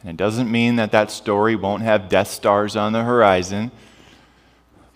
And 0.00 0.10
it 0.10 0.16
doesn't 0.16 0.50
mean 0.50 0.76
that 0.76 0.90
that 0.92 1.10
story 1.10 1.54
won't 1.54 1.82
have 1.82 2.08
Death 2.08 2.28
Stars 2.28 2.74
on 2.74 2.92
the 2.92 3.04
horizon, 3.04 3.70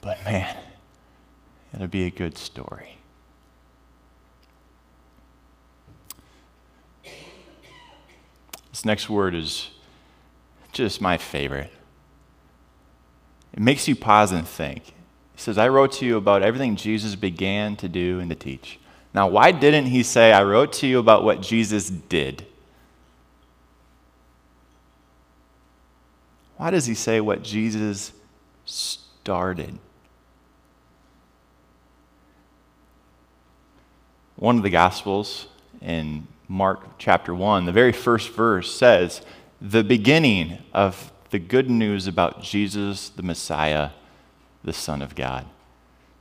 but 0.01 0.23
man, 0.25 0.57
it'll 1.73 1.87
be 1.87 2.05
a 2.05 2.11
good 2.11 2.37
story. 2.37 2.99
This 8.77 8.85
next 8.85 9.09
word 9.09 9.35
is 9.35 9.71
just 10.71 11.01
my 11.01 11.17
favorite. 11.17 11.73
It 13.55 13.61
makes 13.61 13.89
you 13.89 13.97
pause 13.97 14.33
and 14.33 14.47
think. 14.47 14.85
He 14.85 14.93
says, 15.37 15.57
I 15.57 15.69
wrote 15.69 15.93
to 15.93 16.05
you 16.05 16.19
about 16.19 16.43
everything 16.43 16.77
Jesus 16.77 17.15
began 17.15 17.77
to 17.77 17.89
do 17.89 18.21
and 18.21 18.29
to 18.29 18.37
teach. 18.37 18.79
Now, 19.15 19.29
why 19.29 19.51
didn't 19.51 19.87
he 19.87 20.03
say, 20.03 20.31
I 20.31 20.43
wrote 20.43 20.75
to 20.75 20.87
you 20.87 20.99
about 20.99 21.25
what 21.25 21.41
Jesus 21.41 21.89
did? 21.89 22.45
Why 26.59 26.69
does 26.69 26.85
he 26.85 26.95
say 26.95 27.23
what 27.23 27.43
Jesus 27.43 28.13
started? 28.67 29.79
One 34.35 34.59
of 34.59 34.63
the 34.63 34.69
Gospels 34.69 35.47
in 35.81 36.29
Mark 36.49 36.99
chapter 36.99 37.35
1, 37.35 37.65
the 37.67 37.73
very 37.73 37.93
first 37.93 38.31
verse 38.31 38.73
says, 38.73 39.23
The 39.61 39.83
beginning 39.83 40.59
of 40.73 41.13
the 41.31 41.39
good 41.39 41.69
news 41.69 42.07
about 42.07 42.43
Jesus, 42.43 43.09
the 43.09 43.23
Messiah, 43.23 43.91
the 44.63 44.73
Son 44.73 45.03
of 45.03 45.15
God. 45.15 45.47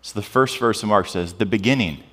So 0.01 0.20
the 0.20 0.25
first 0.25 0.58
verse 0.58 0.82
of 0.84 0.89
Mark 0.89 1.08
says, 1.08 1.34
The 1.34 1.46
beginning. 1.46 2.03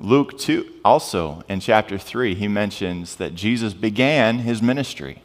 Luke 0.00 0.38
2, 0.38 0.80
also 0.84 1.44
in 1.48 1.60
chapter 1.60 1.98
3, 1.98 2.34
he 2.34 2.48
mentions 2.48 3.16
that 3.16 3.34
Jesus 3.34 3.74
began 3.74 4.40
his 4.40 4.62
ministry. 4.62 5.22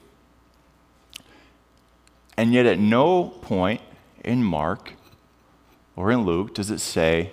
And 2.35 2.53
yet, 2.53 2.65
at 2.65 2.77
no 2.77 3.29
point 3.41 3.81
in 4.23 4.43
Mark 4.43 4.93
or 5.95 6.11
in 6.11 6.25
Luke 6.25 6.53
does 6.53 6.69
it 6.69 6.79
say 6.79 7.31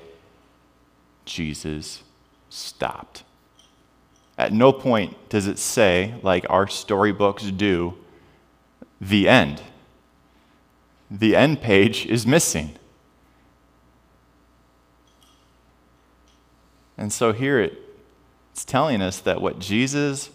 Jesus 1.24 2.02
stopped. 2.48 3.23
At 4.36 4.52
no 4.52 4.72
point 4.72 5.16
does 5.28 5.46
it 5.46 5.58
say, 5.58 6.14
like 6.22 6.44
our 6.50 6.66
storybooks 6.66 7.44
do, 7.44 7.94
the 9.00 9.28
end. 9.28 9.62
The 11.10 11.36
end 11.36 11.60
page 11.60 12.06
is 12.06 12.26
missing. 12.26 12.76
And 16.96 17.12
so 17.12 17.32
here 17.32 17.60
it, 17.60 17.78
it's 18.52 18.64
telling 18.64 19.02
us 19.02 19.20
that 19.20 19.40
what 19.40 19.58
Jesus 19.58 20.30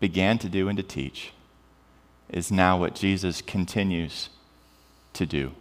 began 0.00 0.38
to 0.38 0.48
do 0.48 0.68
and 0.68 0.76
to 0.76 0.82
teach 0.82 1.32
is 2.28 2.50
now 2.50 2.78
what 2.78 2.94
Jesus 2.94 3.42
continues 3.42 4.28
to 5.12 5.26
do 5.26 5.52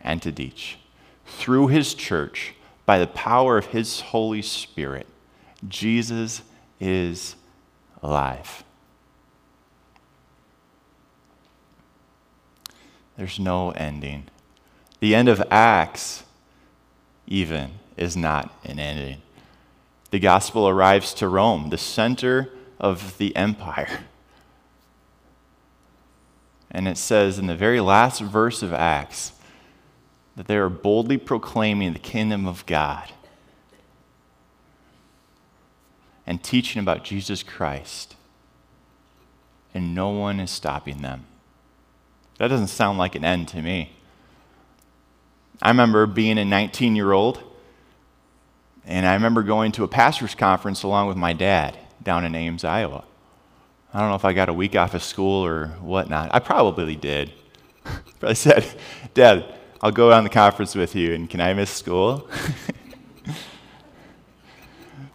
and 0.00 0.20
to 0.22 0.32
teach. 0.32 0.78
Through 1.26 1.68
his 1.68 1.94
church, 1.94 2.54
by 2.86 2.98
the 2.98 3.06
power 3.06 3.56
of 3.58 3.66
his 3.66 4.00
Holy 4.00 4.42
Spirit, 4.42 5.06
Jesus 5.68 6.42
is 6.82 7.36
alive. 8.02 8.64
There's 13.16 13.38
no 13.38 13.70
ending. 13.70 14.24
The 14.98 15.14
end 15.14 15.28
of 15.28 15.40
Acts, 15.48 16.24
even, 17.28 17.70
is 17.96 18.16
not 18.16 18.52
an 18.64 18.80
ending. 18.80 19.22
The 20.10 20.18
gospel 20.18 20.68
arrives 20.68 21.14
to 21.14 21.28
Rome, 21.28 21.70
the 21.70 21.78
center 21.78 22.50
of 22.80 23.16
the 23.16 23.34
empire. 23.36 24.00
And 26.68 26.88
it 26.88 26.98
says 26.98 27.38
in 27.38 27.46
the 27.46 27.54
very 27.54 27.80
last 27.80 28.20
verse 28.20 28.60
of 28.60 28.72
Acts 28.72 29.32
that 30.34 30.48
they 30.48 30.56
are 30.56 30.68
boldly 30.68 31.18
proclaiming 31.18 31.92
the 31.92 32.00
kingdom 32.00 32.48
of 32.48 32.66
God 32.66 33.12
and 36.26 36.42
teaching 36.42 36.80
about 36.80 37.04
Jesus 37.04 37.42
Christ. 37.42 38.16
And 39.74 39.94
no 39.94 40.10
one 40.10 40.40
is 40.40 40.50
stopping 40.50 41.02
them. 41.02 41.26
That 42.38 42.48
doesn't 42.48 42.68
sound 42.68 42.98
like 42.98 43.14
an 43.14 43.24
end 43.24 43.48
to 43.48 43.62
me. 43.62 43.92
I 45.60 45.68
remember 45.68 46.06
being 46.06 46.38
a 46.38 46.44
19 46.44 46.96
year 46.96 47.12
old, 47.12 47.42
and 48.84 49.06
I 49.06 49.14
remember 49.14 49.42
going 49.42 49.72
to 49.72 49.84
a 49.84 49.88
pastor's 49.88 50.34
conference 50.34 50.82
along 50.82 51.08
with 51.08 51.16
my 51.16 51.32
dad 51.32 51.78
down 52.02 52.24
in 52.24 52.34
Ames, 52.34 52.64
Iowa. 52.64 53.04
I 53.94 54.00
don't 54.00 54.08
know 54.08 54.16
if 54.16 54.24
I 54.24 54.32
got 54.32 54.48
a 54.48 54.54
week 54.54 54.74
off 54.74 54.94
of 54.94 55.02
school 55.02 55.44
or 55.44 55.68
whatnot. 55.80 56.30
I 56.34 56.40
probably 56.40 56.96
did. 56.96 57.32
but 58.20 58.30
I 58.30 58.32
said, 58.32 58.66
Dad, 59.14 59.44
I'll 59.80 59.92
go 59.92 60.12
on 60.12 60.24
the 60.24 60.30
conference 60.30 60.74
with 60.74 60.94
you, 60.94 61.14
and 61.14 61.28
can 61.28 61.40
I 61.40 61.52
miss 61.54 61.70
school? 61.70 62.28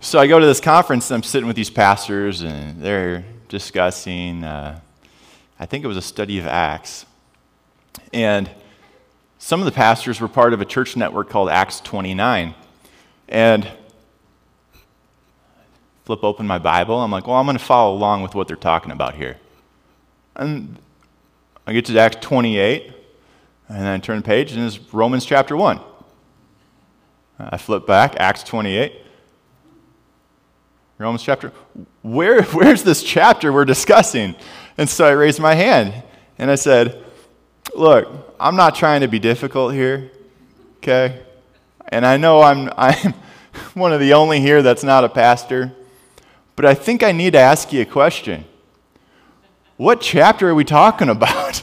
so 0.07 0.19
I 0.19 0.27
go 0.27 0.39
to 0.39 0.45
this 0.45 0.61
conference, 0.61 1.11
and 1.11 1.15
I'm 1.15 1.23
sitting 1.23 1.47
with 1.47 1.57
these 1.57 1.69
pastors, 1.69 2.41
and 2.41 2.81
they're 2.81 3.25
discussing, 3.49 4.41
uh, 4.41 4.79
I 5.59 5.65
think 5.65 5.83
it 5.83 5.87
was 5.89 5.97
a 5.97 6.01
study 6.01 6.39
of 6.39 6.47
Acts. 6.47 7.05
And 8.13 8.49
some 9.37 9.59
of 9.59 9.65
the 9.65 9.73
pastors 9.73 10.21
were 10.21 10.29
part 10.29 10.53
of 10.53 10.61
a 10.61 10.65
church 10.65 10.95
network 10.95 11.29
called 11.29 11.49
Acts 11.49 11.81
29. 11.81 12.55
And 13.27 13.69
flip 16.05 16.23
open 16.23 16.47
my 16.47 16.57
Bible. 16.57 17.01
I'm 17.01 17.11
like, 17.11 17.27
well, 17.27 17.35
I'm 17.35 17.45
going 17.45 17.57
to 17.57 17.63
follow 17.63 17.93
along 17.93 18.21
with 18.21 18.33
what 18.33 18.47
they're 18.47 18.55
talking 18.55 18.93
about 18.93 19.15
here. 19.15 19.35
And 20.37 20.77
I 21.65 21.73
get 21.73 21.83
to 21.87 21.99
Acts 21.99 22.19
28, 22.21 22.93
and 23.67 23.79
then 23.79 23.87
I 23.87 23.97
turn 23.97 24.19
the 24.19 24.23
page, 24.23 24.53
and 24.53 24.65
it's 24.65 24.79
Romans 24.93 25.25
chapter 25.25 25.57
1. 25.57 25.81
I 27.39 27.57
flip 27.57 27.85
back, 27.85 28.15
Acts 28.21 28.43
28. 28.43 29.01
Romans 30.97 31.21
chapter. 31.21 31.51
Where, 32.01 32.41
where's 32.53 32.83
this 32.83 33.03
chapter 33.03 33.53
we're 33.53 33.65
discussing? 33.65 34.35
And 34.77 34.89
so 34.89 35.05
I 35.05 35.11
raised 35.11 35.39
my 35.39 35.53
hand 35.53 36.03
and 36.37 36.49
I 36.49 36.55
said, 36.55 37.03
Look, 37.75 38.35
I'm 38.39 38.55
not 38.55 38.75
trying 38.75 39.01
to 39.01 39.07
be 39.07 39.19
difficult 39.19 39.73
here, 39.73 40.09
okay? 40.77 41.21
And 41.89 42.05
I 42.05 42.17
know 42.17 42.41
I'm, 42.41 42.69
I'm 42.77 43.13
one 43.73 43.93
of 43.93 43.99
the 43.99 44.13
only 44.13 44.39
here 44.39 44.61
that's 44.61 44.83
not 44.83 45.03
a 45.03 45.09
pastor, 45.09 45.73
but 46.55 46.65
I 46.65 46.73
think 46.73 47.03
I 47.03 47.11
need 47.11 47.33
to 47.33 47.39
ask 47.39 47.71
you 47.73 47.81
a 47.81 47.85
question. 47.85 48.45
What 49.75 50.01
chapter 50.01 50.49
are 50.49 50.55
we 50.55 50.63
talking 50.63 51.09
about? 51.09 51.61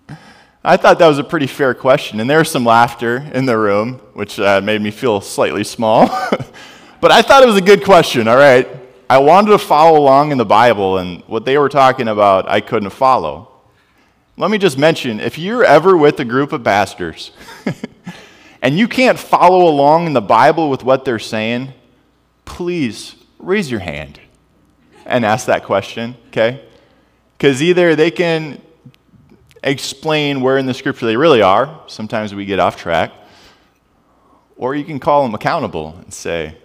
I 0.64 0.76
thought 0.76 0.98
that 0.98 1.08
was 1.08 1.18
a 1.18 1.24
pretty 1.24 1.46
fair 1.46 1.74
question, 1.74 2.20
and 2.20 2.30
there 2.30 2.38
was 2.38 2.50
some 2.50 2.64
laughter 2.64 3.28
in 3.34 3.44
the 3.44 3.58
room, 3.58 3.94
which 4.14 4.38
uh, 4.38 4.60
made 4.62 4.80
me 4.80 4.90
feel 4.90 5.20
slightly 5.20 5.64
small. 5.64 6.08
But 7.00 7.10
I 7.10 7.22
thought 7.22 7.42
it 7.42 7.46
was 7.46 7.56
a 7.56 7.62
good 7.62 7.84
question, 7.84 8.28
all 8.28 8.36
right? 8.36 8.68
I 9.08 9.18
wanted 9.18 9.50
to 9.50 9.58
follow 9.58 9.98
along 9.98 10.32
in 10.32 10.38
the 10.38 10.44
Bible, 10.44 10.98
and 10.98 11.22
what 11.22 11.44
they 11.44 11.58
were 11.58 11.68
talking 11.68 12.08
about, 12.08 12.48
I 12.48 12.60
couldn't 12.60 12.90
follow. 12.90 13.48
Let 14.36 14.50
me 14.50 14.58
just 14.58 14.78
mention 14.78 15.20
if 15.20 15.38
you're 15.38 15.64
ever 15.64 15.96
with 15.96 16.20
a 16.20 16.24
group 16.24 16.52
of 16.52 16.62
pastors 16.62 17.32
and 18.62 18.78
you 18.78 18.88
can't 18.88 19.18
follow 19.18 19.68
along 19.68 20.06
in 20.06 20.12
the 20.12 20.20
Bible 20.20 20.70
with 20.70 20.84
what 20.84 21.04
they're 21.04 21.18
saying, 21.18 21.72
please 22.44 23.16
raise 23.38 23.70
your 23.70 23.80
hand 23.80 24.20
and 25.06 25.24
ask 25.24 25.46
that 25.46 25.64
question, 25.64 26.16
okay? 26.28 26.64
Because 27.36 27.62
either 27.62 27.96
they 27.96 28.10
can 28.10 28.60
explain 29.62 30.40
where 30.40 30.56
in 30.56 30.66
the 30.66 30.74
scripture 30.74 31.06
they 31.06 31.16
really 31.16 31.42
are. 31.42 31.82
Sometimes 31.86 32.34
we 32.34 32.44
get 32.44 32.60
off 32.60 32.76
track. 32.76 33.12
Or 34.56 34.74
you 34.74 34.84
can 34.84 35.00
call 35.00 35.22
them 35.24 35.34
accountable 35.34 35.96
and 36.02 36.12
say, 36.12 36.56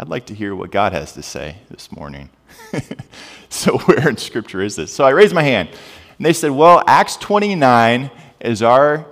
I'd 0.00 0.08
like 0.08 0.24
to 0.26 0.34
hear 0.34 0.54
what 0.54 0.70
God 0.70 0.94
has 0.94 1.12
to 1.12 1.22
say 1.22 1.56
this 1.68 1.92
morning. 1.92 2.30
so, 3.50 3.76
where 3.80 4.08
in 4.08 4.16
scripture 4.16 4.62
is 4.62 4.74
this? 4.74 4.90
So, 4.90 5.04
I 5.04 5.10
raised 5.10 5.34
my 5.34 5.42
hand. 5.42 5.68
And 5.68 6.24
they 6.24 6.32
said, 6.32 6.52
Well, 6.52 6.82
Acts 6.86 7.18
29 7.18 8.10
is 8.40 8.62
our 8.62 9.04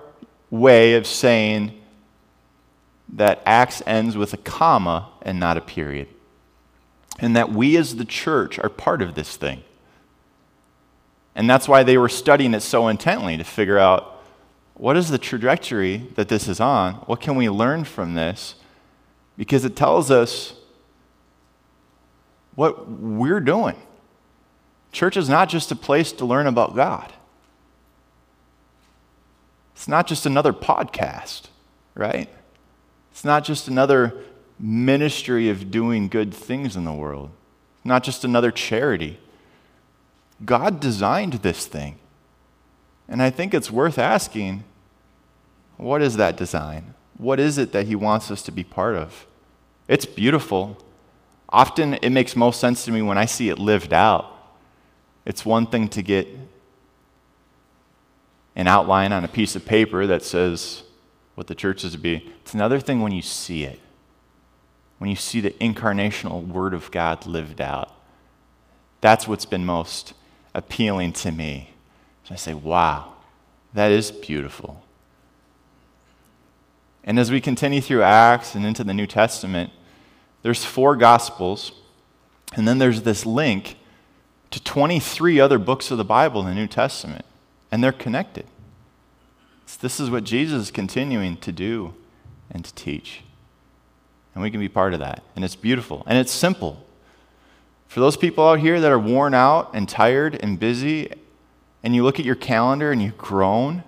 way 0.50 0.94
of 0.94 1.06
saying 1.06 1.78
that 3.10 3.42
Acts 3.44 3.82
ends 3.86 4.16
with 4.16 4.32
a 4.32 4.38
comma 4.38 5.10
and 5.20 5.38
not 5.38 5.58
a 5.58 5.60
period. 5.60 6.08
And 7.18 7.36
that 7.36 7.52
we 7.52 7.76
as 7.76 7.96
the 7.96 8.06
church 8.06 8.58
are 8.58 8.70
part 8.70 9.02
of 9.02 9.14
this 9.14 9.36
thing. 9.36 9.64
And 11.34 11.50
that's 11.50 11.68
why 11.68 11.82
they 11.82 11.98
were 11.98 12.08
studying 12.08 12.54
it 12.54 12.62
so 12.62 12.88
intently 12.88 13.36
to 13.36 13.44
figure 13.44 13.78
out 13.78 14.22
what 14.72 14.96
is 14.96 15.10
the 15.10 15.18
trajectory 15.18 16.08
that 16.14 16.28
this 16.28 16.48
is 16.48 16.60
on? 16.60 16.94
What 17.04 17.20
can 17.20 17.36
we 17.36 17.50
learn 17.50 17.84
from 17.84 18.14
this? 18.14 18.54
Because 19.36 19.66
it 19.66 19.76
tells 19.76 20.10
us 20.10 20.54
what 22.58 22.90
we're 22.90 23.38
doing. 23.38 23.76
Church 24.90 25.16
is 25.16 25.28
not 25.28 25.48
just 25.48 25.70
a 25.70 25.76
place 25.76 26.10
to 26.10 26.24
learn 26.24 26.48
about 26.48 26.74
God, 26.74 27.12
it's 29.76 29.86
not 29.86 30.08
just 30.08 30.26
another 30.26 30.52
podcast, 30.52 31.50
right? 31.94 32.28
It's 33.12 33.24
not 33.24 33.44
just 33.44 33.68
another 33.68 34.12
ministry 34.58 35.48
of 35.48 35.70
doing 35.70 36.08
good 36.08 36.34
things 36.34 36.74
in 36.74 36.82
the 36.82 36.92
world, 36.92 37.30
it's 37.76 37.86
not 37.86 38.02
just 38.02 38.24
another 38.24 38.50
charity. 38.50 39.20
God 40.44 40.80
designed 40.80 41.34
this 41.34 41.64
thing. 41.64 41.96
And 43.08 43.22
I 43.22 43.30
think 43.30 43.54
it's 43.54 43.70
worth 43.70 43.98
asking 43.98 44.64
what 45.76 46.02
is 46.02 46.16
that 46.16 46.36
design? 46.36 46.94
What 47.18 47.38
is 47.38 47.56
it 47.56 47.70
that 47.70 47.86
He 47.86 47.94
wants 47.94 48.32
us 48.32 48.42
to 48.42 48.50
be 48.50 48.64
part 48.64 48.96
of? 48.96 49.26
It's 49.86 50.06
beautiful. 50.06 50.76
Often 51.48 51.94
it 51.94 52.10
makes 52.10 52.36
most 52.36 52.60
sense 52.60 52.84
to 52.84 52.92
me 52.92 53.02
when 53.02 53.18
I 53.18 53.24
see 53.24 53.48
it 53.48 53.58
lived 53.58 53.92
out. 53.92 54.34
It's 55.24 55.44
one 55.44 55.66
thing 55.66 55.88
to 55.88 56.02
get 56.02 56.28
an 58.56 58.66
outline 58.66 59.12
on 59.12 59.24
a 59.24 59.28
piece 59.28 59.54
of 59.54 59.64
paper 59.64 60.06
that 60.06 60.22
says 60.22 60.82
what 61.36 61.46
the 61.46 61.54
church 61.54 61.84
is 61.84 61.92
to 61.92 61.98
be, 61.98 62.28
it's 62.42 62.52
another 62.52 62.80
thing 62.80 63.00
when 63.00 63.12
you 63.12 63.22
see 63.22 63.62
it. 63.62 63.78
When 64.98 65.08
you 65.08 65.14
see 65.14 65.40
the 65.40 65.52
incarnational 65.52 66.44
Word 66.44 66.74
of 66.74 66.90
God 66.90 67.24
lived 67.26 67.60
out. 67.60 67.94
That's 69.00 69.28
what's 69.28 69.44
been 69.44 69.64
most 69.64 70.14
appealing 70.52 71.12
to 71.12 71.30
me. 71.30 71.74
So 72.24 72.34
I 72.34 72.36
say, 72.36 72.54
wow, 72.54 73.12
that 73.72 73.92
is 73.92 74.10
beautiful. 74.10 74.82
And 77.04 77.20
as 77.20 77.30
we 77.30 77.40
continue 77.40 77.80
through 77.80 78.02
Acts 78.02 78.56
and 78.56 78.66
into 78.66 78.82
the 78.82 78.92
New 78.92 79.06
Testament, 79.06 79.70
there's 80.42 80.64
four 80.64 80.96
Gospels, 80.96 81.72
and 82.54 82.66
then 82.66 82.78
there's 82.78 83.02
this 83.02 83.26
link 83.26 83.76
to 84.50 84.62
23 84.62 85.40
other 85.40 85.58
books 85.58 85.90
of 85.90 85.98
the 85.98 86.04
Bible 86.04 86.40
in 86.40 86.46
the 86.46 86.54
New 86.54 86.66
Testament, 86.66 87.24
and 87.70 87.82
they're 87.82 87.92
connected. 87.92 88.46
So 89.66 89.78
this 89.82 90.00
is 90.00 90.10
what 90.10 90.24
Jesus 90.24 90.62
is 90.62 90.70
continuing 90.70 91.36
to 91.38 91.52
do 91.52 91.94
and 92.50 92.64
to 92.64 92.74
teach. 92.74 93.22
And 94.34 94.42
we 94.42 94.50
can 94.50 94.60
be 94.60 94.68
part 94.68 94.94
of 94.94 95.00
that. 95.00 95.22
And 95.36 95.44
it's 95.44 95.56
beautiful. 95.56 96.04
And 96.06 96.16
it's 96.16 96.32
simple. 96.32 96.86
For 97.86 98.00
those 98.00 98.16
people 98.16 98.46
out 98.46 98.60
here 98.60 98.80
that 98.80 98.90
are 98.90 98.98
worn 98.98 99.34
out 99.34 99.70
and 99.74 99.88
tired 99.88 100.38
and 100.42 100.58
busy, 100.58 101.12
and 101.82 101.94
you 101.94 102.04
look 102.04 102.18
at 102.18 102.24
your 102.24 102.34
calendar 102.34 102.92
and 102.92 103.02
you 103.02 103.12
groan, 103.18 103.82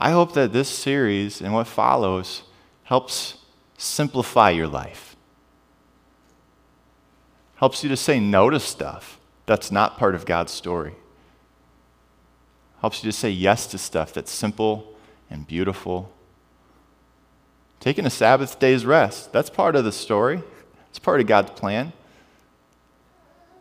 I 0.00 0.10
hope 0.10 0.32
that 0.34 0.52
this 0.52 0.68
series 0.68 1.40
and 1.40 1.52
what 1.52 1.66
follows 1.66 2.42
helps 2.84 3.36
simplify 3.76 4.50
your 4.50 4.68
life. 4.68 5.14
Helps 7.56 7.82
you 7.82 7.90
to 7.90 7.96
say 7.96 8.18
no 8.18 8.50
to 8.50 8.58
stuff 8.58 9.20
that's 9.46 9.70
not 9.70 9.98
part 9.98 10.14
of 10.14 10.24
God's 10.24 10.52
story. 10.52 10.94
Helps 12.80 13.04
you 13.04 13.10
to 13.10 13.16
say 13.16 13.30
yes 13.30 13.66
to 13.68 13.78
stuff 13.78 14.12
that's 14.14 14.30
simple 14.30 14.94
and 15.28 15.46
beautiful 15.46 16.10
Taking 17.80 18.04
a 18.04 18.10
Sabbath 18.10 18.58
day's 18.58 18.84
rest, 18.84 19.32
that's 19.32 19.48
part 19.48 19.74
of 19.74 19.84
the 19.84 19.92
story. 19.92 20.42
It's 20.90 20.98
part 20.98 21.20
of 21.20 21.26
God's 21.26 21.50
plan. 21.52 21.94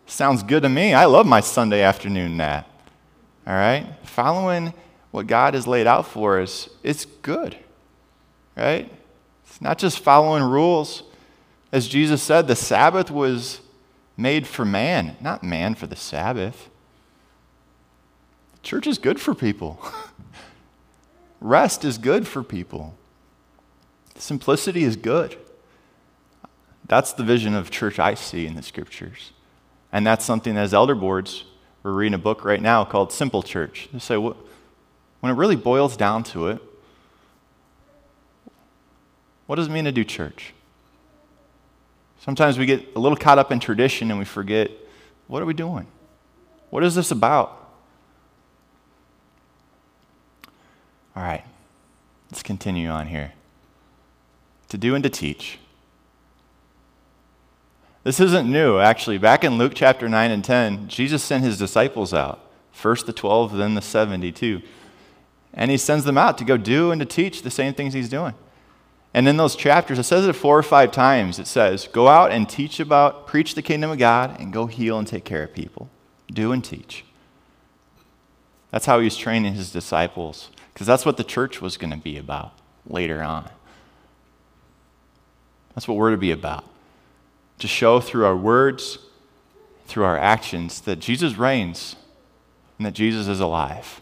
Sounds 0.05 0.43
good 0.43 0.63
to 0.63 0.69
me. 0.69 0.93
I 0.93 1.05
love 1.05 1.25
my 1.25 1.39
Sunday 1.39 1.81
afternoon 1.81 2.35
nap. 2.35 2.67
All 3.47 3.53
right? 3.53 3.87
Following 4.03 4.73
what 5.11 5.27
God 5.27 5.53
has 5.53 5.67
laid 5.67 5.87
out 5.87 6.07
for 6.07 6.39
us, 6.39 6.69
it's 6.83 7.05
good. 7.05 7.57
Right? 8.55 8.91
It's 9.45 9.61
not 9.61 9.77
just 9.77 9.99
following 9.99 10.43
rules. 10.43 11.03
As 11.71 11.87
Jesus 11.87 12.21
said, 12.21 12.47
the 12.47 12.55
Sabbath 12.55 13.09
was 13.09 13.61
made 14.17 14.45
for 14.45 14.65
man, 14.65 15.15
not 15.21 15.43
man 15.43 15.75
for 15.75 15.87
the 15.87 15.95
Sabbath. 15.95 16.69
Church 18.61 18.85
is 18.87 18.97
good 18.97 19.19
for 19.19 19.33
people. 19.33 19.81
Rest 21.41 21.85
is 21.85 21.97
good 21.97 22.27
for 22.27 22.43
people. 22.43 22.95
Simplicity 24.15 24.83
is 24.83 24.97
good. 24.97 25.37
That's 26.85 27.13
the 27.13 27.23
vision 27.23 27.55
of 27.55 27.71
church 27.71 27.99
I 27.99 28.15
see 28.15 28.45
in 28.45 28.55
the 28.55 28.63
scriptures. 28.63 29.31
And 29.91 30.05
that's 30.05 30.25
something 30.25 30.57
as 30.57 30.73
elder 30.73 30.95
boards, 30.95 31.45
we're 31.83 31.93
reading 31.93 32.15
a 32.15 32.19
book 32.19 32.43
right 32.43 32.61
now 32.61 32.83
called 32.83 33.13
Simple 33.13 33.41
Church. 33.41 33.87
They 33.93 33.99
say, 33.99 34.17
when 35.19 35.31
it 35.31 35.35
really 35.35 35.55
boils 35.55 35.97
down 35.97 36.23
to 36.23 36.47
it, 36.47 36.61
what 39.47 39.55
does 39.55 39.67
it 39.67 39.71
mean 39.71 39.85
to 39.85 39.91
do 39.91 40.03
church? 40.03 40.53
Sometimes 42.19 42.57
we 42.57 42.65
get 42.65 42.95
a 42.95 42.99
little 42.99 43.17
caught 43.17 43.39
up 43.39 43.51
in 43.51 43.59
tradition 43.59 44.11
and 44.11 44.19
we 44.19 44.25
forget 44.25 44.69
what 45.27 45.41
are 45.41 45.45
we 45.45 45.53
doing? 45.53 45.87
What 46.69 46.83
is 46.83 46.95
this 46.95 47.11
about? 47.11 47.55
All 51.15 51.23
right, 51.23 51.43
let's 52.31 52.43
continue 52.43 52.89
on 52.89 53.07
here 53.07 53.33
to 54.69 54.77
do 54.77 54.95
and 54.95 55.03
to 55.03 55.09
teach. 55.09 55.59
This 58.03 58.19
isn't 58.19 58.49
new, 58.49 58.79
actually. 58.79 59.17
Back 59.17 59.43
in 59.43 59.57
Luke 59.57 59.73
chapter 59.75 60.07
9 60.07 60.31
and 60.31 60.43
10, 60.43 60.87
Jesus 60.87 61.23
sent 61.23 61.43
his 61.43 61.57
disciples 61.57 62.13
out. 62.13 62.39
First 62.71 63.05
the 63.05 63.13
12, 63.13 63.57
then 63.57 63.75
the 63.75 63.81
72. 63.81 64.61
And 65.53 65.71
he 65.71 65.77
sends 65.77 66.05
them 66.05 66.17
out 66.17 66.37
to 66.37 66.43
go 66.43 66.57
do 66.57 66.91
and 66.91 66.99
to 66.99 67.05
teach 67.05 67.41
the 67.41 67.51
same 67.51 67.73
things 67.73 67.93
he's 67.93 68.09
doing. 68.09 68.33
And 69.13 69.27
in 69.27 69.37
those 69.37 69.55
chapters, 69.55 69.97
it 69.97 70.03
says 70.03 70.27
it 70.27 70.33
four 70.33 70.57
or 70.57 70.63
five 70.63 70.91
times. 70.91 71.39
It 71.39 71.47
says, 71.47 71.87
Go 71.87 72.07
out 72.07 72.31
and 72.31 72.47
teach 72.47 72.79
about, 72.79 73.25
preach 73.25 73.55
the 73.55 73.61
kingdom 73.61 73.89
of 73.89 73.97
God, 73.97 74.39
and 74.39 74.53
go 74.53 74.67
heal 74.67 74.99
and 74.99 75.07
take 75.07 75.25
care 75.25 75.43
of 75.43 75.53
people. 75.53 75.89
Do 76.31 76.51
and 76.51 76.63
teach. 76.63 77.03
That's 78.71 78.85
how 78.85 78.99
he's 78.99 79.17
training 79.17 79.55
his 79.55 79.71
disciples, 79.71 80.51
because 80.73 80.85
that's 80.85 81.05
what 81.05 81.17
the 81.17 81.23
church 81.23 81.59
was 81.59 81.75
going 81.75 81.91
to 81.91 81.97
be 81.97 82.17
about 82.17 82.53
later 82.85 83.23
on. 83.23 83.49
That's 85.73 85.87
what 85.87 85.97
we're 85.97 86.11
to 86.11 86.17
be 86.17 86.31
about. 86.31 86.65
To 87.59 87.67
show 87.67 87.99
through 87.99 88.25
our 88.25 88.37
words, 88.37 88.99
through 89.87 90.03
our 90.03 90.19
actions, 90.19 90.81
that 90.81 90.97
Jesus 90.97 91.35
reigns 91.35 91.95
and 92.77 92.85
that 92.85 92.93
Jesus 92.93 93.27
is 93.27 93.39
alive. 93.39 94.01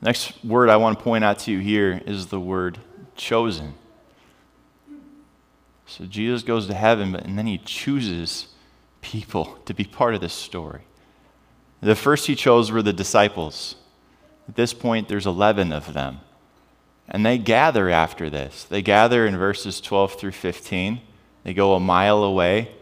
Next 0.00 0.44
word 0.44 0.68
I 0.68 0.76
want 0.76 0.98
to 0.98 1.04
point 1.04 1.24
out 1.24 1.38
to 1.40 1.50
you 1.50 1.58
here 1.58 2.02
is 2.06 2.26
the 2.26 2.40
word 2.40 2.78
chosen. 3.16 3.74
So 5.86 6.04
Jesus 6.04 6.42
goes 6.42 6.66
to 6.66 6.74
heaven, 6.74 7.12
but, 7.12 7.24
and 7.24 7.38
then 7.38 7.46
he 7.46 7.58
chooses 7.58 8.48
people 9.00 9.58
to 9.64 9.72
be 9.72 9.84
part 9.84 10.14
of 10.14 10.20
this 10.20 10.34
story. 10.34 10.82
The 11.80 11.94
first 11.94 12.26
he 12.26 12.34
chose 12.34 12.72
were 12.72 12.82
the 12.82 12.92
disciples. 12.92 13.76
At 14.48 14.56
this 14.56 14.74
point, 14.74 15.08
there's 15.08 15.26
11 15.26 15.72
of 15.72 15.92
them. 15.92 16.20
And 17.08 17.24
they 17.24 17.38
gather 17.38 17.88
after 17.88 18.28
this. 18.28 18.64
They 18.64 18.82
gather 18.82 19.26
in 19.26 19.36
verses 19.36 19.80
12 19.80 20.14
through 20.14 20.32
15. 20.32 21.00
They 21.44 21.54
go 21.54 21.74
a 21.74 21.80
mile 21.80 22.24
away 22.24 22.72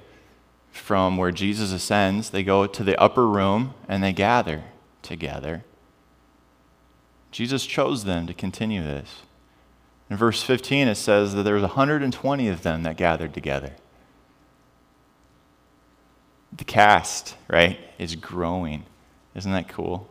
from 0.71 1.19
where 1.19 1.31
Jesus 1.31 1.73
ascends. 1.73 2.31
They 2.31 2.43
go 2.43 2.67
to 2.67 2.83
the 2.83 2.99
upper 3.01 3.29
room 3.29 3.75
and 3.87 4.03
they 4.03 4.13
gather 4.13 4.65
together. 5.03 5.65
Jesus 7.35 7.67
chose 7.67 8.05
them 8.05 8.29
to 8.29 8.33
continue 8.33 8.81
this. 8.81 9.23
In 10.09 10.17
verse 10.17 10.45
15, 10.45 10.87
it 10.87 10.95
says 10.95 11.35
that 11.35 11.43
there 11.43 11.57
was 11.57 11.65
120 11.65 12.47
of 12.49 12.63
them 12.63 12.85
that 12.85 12.97
gathered 12.97 13.35
together. 13.35 13.73
The 16.57 16.63
cast, 16.63 17.35
right, 17.49 17.81
is 17.99 18.15
growing. 18.15 18.85
Isn't 19.35 19.51
that 19.51 19.69
cool? 19.69 20.09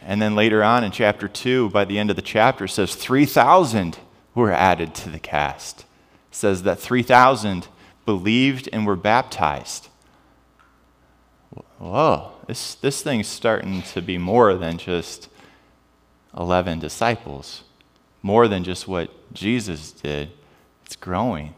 And 0.00 0.22
then 0.22 0.34
later 0.34 0.64
on 0.64 0.82
in 0.82 0.92
chapter 0.92 1.28
2, 1.28 1.68
by 1.68 1.84
the 1.84 1.98
end 1.98 2.08
of 2.08 2.16
the 2.16 2.22
chapter, 2.22 2.64
it 2.64 2.70
says 2.70 2.94
3,000 2.94 3.98
were 4.34 4.50
added 4.50 4.94
to 4.94 5.10
the 5.10 5.18
cast. 5.18 5.80
It 5.80 6.36
says 6.36 6.62
that 6.62 6.80
3,000 6.80 7.68
believed 8.06 8.66
and 8.72 8.86
were 8.86 8.96
baptized. 8.96 9.88
Whoa, 11.78 12.32
this, 12.46 12.76
this 12.76 13.02
thing's 13.02 13.28
starting 13.28 13.82
to 13.82 14.00
be 14.00 14.16
more 14.16 14.54
than 14.54 14.78
just 14.78 15.28
11 16.36 16.78
disciples, 16.78 17.62
more 18.22 18.48
than 18.48 18.64
just 18.64 18.86
what 18.86 19.10
Jesus 19.32 19.92
did. 19.92 20.30
It's 20.84 20.96
growing. 20.96 21.54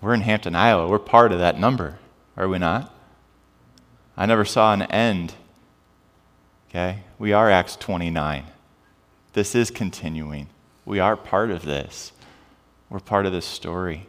We're 0.00 0.14
in 0.14 0.22
Hampton, 0.22 0.54
Iowa. 0.54 0.88
We're 0.88 0.98
part 0.98 1.32
of 1.32 1.38
that 1.38 1.58
number, 1.58 1.98
are 2.36 2.48
we 2.48 2.58
not? 2.58 2.92
I 4.16 4.26
never 4.26 4.44
saw 4.44 4.72
an 4.72 4.82
end. 4.82 5.34
Okay? 6.68 7.00
We 7.18 7.32
are 7.32 7.50
Acts 7.50 7.76
29. 7.76 8.44
This 9.32 9.54
is 9.54 9.70
continuing. 9.70 10.48
We 10.84 10.98
are 10.98 11.16
part 11.16 11.50
of 11.50 11.62
this. 11.62 12.12
We're 12.88 13.00
part 13.00 13.26
of 13.26 13.32
this 13.32 13.46
story. 13.46 14.08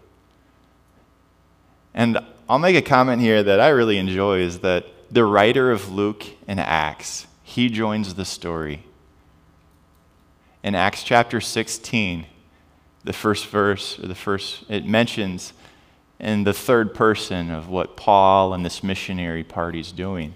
And 1.93 2.19
I'll 2.49 2.59
make 2.59 2.75
a 2.75 2.81
comment 2.81 3.21
here 3.21 3.43
that 3.43 3.59
I 3.59 3.69
really 3.69 3.97
enjoy 3.97 4.39
is 4.39 4.59
that 4.59 4.85
the 5.11 5.25
writer 5.25 5.71
of 5.71 5.91
Luke 5.91 6.23
and 6.47 6.59
Acts, 6.59 7.27
he 7.51 7.67
joins 7.67 8.13
the 8.13 8.23
story. 8.23 8.83
In 10.63 10.73
Acts 10.73 11.03
chapter 11.03 11.41
16, 11.41 12.25
the 13.03 13.11
first 13.11 13.47
verse, 13.47 13.99
or 13.99 14.07
the 14.07 14.15
first, 14.15 14.63
it 14.69 14.85
mentions 14.85 15.51
in 16.17 16.45
the 16.45 16.53
third 16.53 16.93
person 16.93 17.51
of 17.51 17.67
what 17.67 17.97
Paul 17.97 18.53
and 18.53 18.63
this 18.63 18.81
missionary 18.81 19.43
party 19.43 19.81
is 19.81 19.91
doing. 19.91 20.33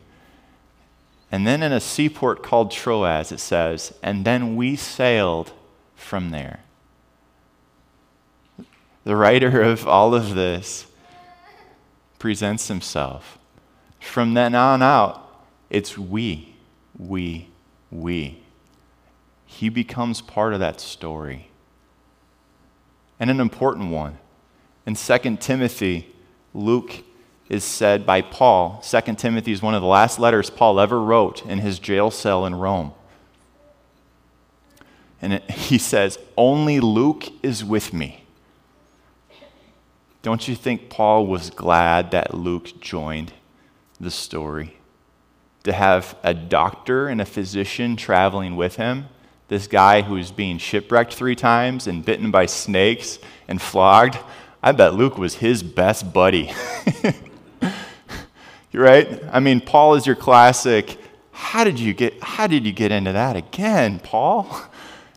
And 1.31 1.47
then 1.47 1.63
in 1.63 1.71
a 1.71 1.79
seaport 1.79 2.43
called 2.43 2.69
Troas, 2.69 3.31
it 3.31 3.39
says, 3.39 3.93
and 4.03 4.25
then 4.25 4.57
we 4.57 4.75
sailed 4.75 5.53
from 5.95 6.31
there. 6.31 6.59
The 9.05 9.15
writer 9.15 9.61
of 9.61 9.87
all 9.87 10.13
of 10.13 10.35
this 10.35 10.85
presents 12.19 12.67
himself. 12.67 13.37
From 14.01 14.33
then 14.33 14.53
on 14.53 14.81
out, 14.81 15.21
it's 15.69 15.97
we, 15.97 16.54
we, 16.97 17.49
we. 17.91 18.41
He 19.45 19.69
becomes 19.69 20.21
part 20.21 20.53
of 20.53 20.59
that 20.59 20.79
story. 20.79 21.49
And 23.19 23.29
an 23.29 23.39
important 23.39 23.91
one. 23.91 24.17
In 24.85 24.95
2 24.95 25.37
Timothy, 25.37 26.13
Luke 26.53 27.03
is 27.49 27.63
said 27.63 28.05
by 28.05 28.21
Paul. 28.21 28.83
2 28.87 29.15
Timothy 29.15 29.51
is 29.51 29.61
one 29.61 29.75
of 29.75 29.81
the 29.81 29.87
last 29.87 30.19
letters 30.19 30.49
Paul 30.49 30.79
ever 30.79 31.01
wrote 31.01 31.45
in 31.45 31.59
his 31.59 31.79
jail 31.79 32.11
cell 32.11 32.45
in 32.45 32.55
Rome. 32.55 32.93
And 35.21 35.33
it, 35.33 35.51
he 35.51 35.77
says, 35.77 36.17
Only 36.37 36.79
Luke 36.79 37.25
is 37.43 37.63
with 37.63 37.93
me. 37.93 38.23
Don't 40.21 40.47
you 40.47 40.55
think 40.55 40.89
Paul 40.89 41.27
was 41.27 41.51
glad 41.51 42.09
that 42.11 42.33
Luke 42.33 42.81
joined 42.81 43.33
the 43.99 44.09
story? 44.09 44.77
To 45.65 45.73
have 45.73 46.15
a 46.23 46.33
doctor 46.33 47.07
and 47.07 47.19
a 47.19 47.25
physician 47.25 47.95
traveling 47.95 48.55
with 48.55 48.75
him, 48.75 49.05
this 49.47 49.67
guy 49.67 50.01
who's 50.01 50.31
being 50.31 50.57
shipwrecked 50.59 51.13
three 51.13 51.35
times 51.35 51.87
and 51.87 52.05
bitten 52.05 52.31
by 52.31 52.45
snakes 52.45 53.19
and 53.47 53.61
flogged. 53.61 54.17
I 54.61 54.71
bet 54.71 54.93
Luke 54.95 55.17
was 55.17 55.35
his 55.35 55.63
best 55.63 56.13
buddy. 56.13 56.51
You're 58.71 58.83
right? 58.83 59.23
I 59.31 59.39
mean, 59.39 59.61
Paul 59.61 59.95
is 59.95 60.05
your 60.05 60.15
classic. 60.15 60.99
How 61.31 61.63
did 61.63 61.79
you 61.79 61.93
get 61.93 62.21
how 62.21 62.45
did 62.45 62.65
you 62.65 62.71
get 62.71 62.91
into 62.91 63.13
that 63.13 63.35
again, 63.35 63.99
Paul? 63.99 64.47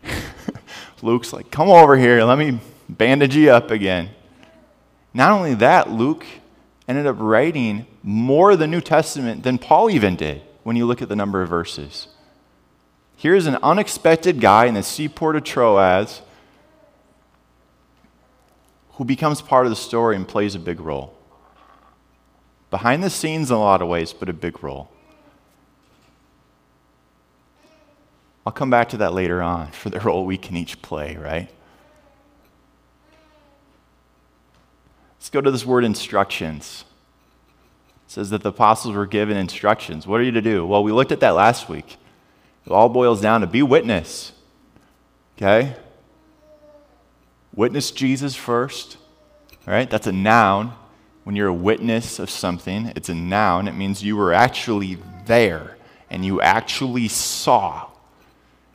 Luke's 1.03 1.33
like, 1.33 1.51
"Come 1.51 1.69
over 1.69 1.97
here, 1.97 2.23
let 2.25 2.39
me 2.39 2.61
bandage 2.89 3.35
you 3.35 3.51
up 3.51 3.71
again." 3.71 4.11
Not 5.13 5.33
only 5.33 5.55
that, 5.55 5.91
Luke 5.91 6.25
ended 6.87 7.07
up 7.07 7.17
writing 7.19 7.87
more 8.09 8.57
the 8.57 8.67
New 8.67 8.81
Testament 8.81 9.43
than 9.43 9.59
Paul 9.59 9.91
even 9.91 10.17
did 10.17 10.41
when 10.63 10.77
you 10.77 10.87
look 10.87 11.03
at 11.03 11.11
the 11.11 11.15
number 11.15 11.43
of 11.43 11.51
verses. 11.51 12.09
Here's 13.17 13.45
an 13.45 13.59
unexpected 13.63 14.41
guy 14.41 14.65
in 14.65 14.73
the 14.73 14.83
seaport 14.83 15.37
of 15.37 15.45
Troas 15.45 16.23
who 18.93 19.05
becomes 19.05 19.43
part 19.43 19.67
of 19.67 19.71
the 19.71 19.77
story 19.77 20.17
and 20.17 20.27
plays 20.27 20.55
a 20.55 20.59
big 20.59 20.81
role. 20.81 21.15
Behind 22.71 23.05
the 23.05 23.11
scenes 23.11 23.51
in 23.51 23.57
a 23.57 23.61
lot 23.61 23.83
of 23.83 23.89
ways, 23.89 24.15
but 24.15 24.31
a 24.31 24.33
big 24.33 24.63
role. 24.65 24.91
I'll 28.47 28.55
come 28.55 28.71
back 28.71 28.89
to 28.89 28.97
that 28.97 29.13
later 29.13 29.43
on 29.43 29.67
for 29.73 29.91
the 29.91 30.01
role 30.01 30.25
we 30.25 30.39
can 30.39 30.57
each 30.57 30.81
play, 30.81 31.15
right? 31.17 31.51
Let's 35.19 35.29
go 35.29 35.43
to 35.43 35.51
this 35.51 35.67
word 35.67 35.85
instructions. 35.85 36.85
Says 38.09 38.31
that 38.31 38.43
the 38.43 38.49
apostles 38.49 38.97
were 38.97 39.07
given 39.07 39.37
instructions. 39.37 40.07
What 40.07 40.19
are 40.19 40.25
you 40.25 40.33
to 40.33 40.41
do? 40.41 40.67
Well, 40.67 40.83
we 40.83 40.93
looked 40.93 41.13
at 41.13 41.21
that 41.21 41.35
last 41.35 41.69
week. 41.69 41.99
It 42.65 42.73
all 42.73 42.89
boils 42.89 43.21
down 43.21 43.43
to 43.43 43.47
be 43.47 43.63
witness. 43.63 44.33
Okay? 45.37 45.77
Witness 47.55 47.91
Jesus 47.91 48.35
first, 48.35 48.97
right? 49.67 49.91
That's 49.91 50.07
a 50.07 50.13
noun. 50.13 50.73
When 51.25 51.37
you're 51.37 51.49
a 51.49 51.55
witness 51.55 52.19
of 52.19 52.31
something, 52.31 52.93
it's 52.97 53.11
a 53.11 53.15
noun. 53.15 53.69
It 53.69 53.73
means 53.73 54.03
you 54.03 54.17
were 54.17 54.33
actually 54.33 54.97
there 55.27 55.77
and 56.09 56.25
you 56.25 56.41
actually 56.41 57.09
saw. 57.09 57.89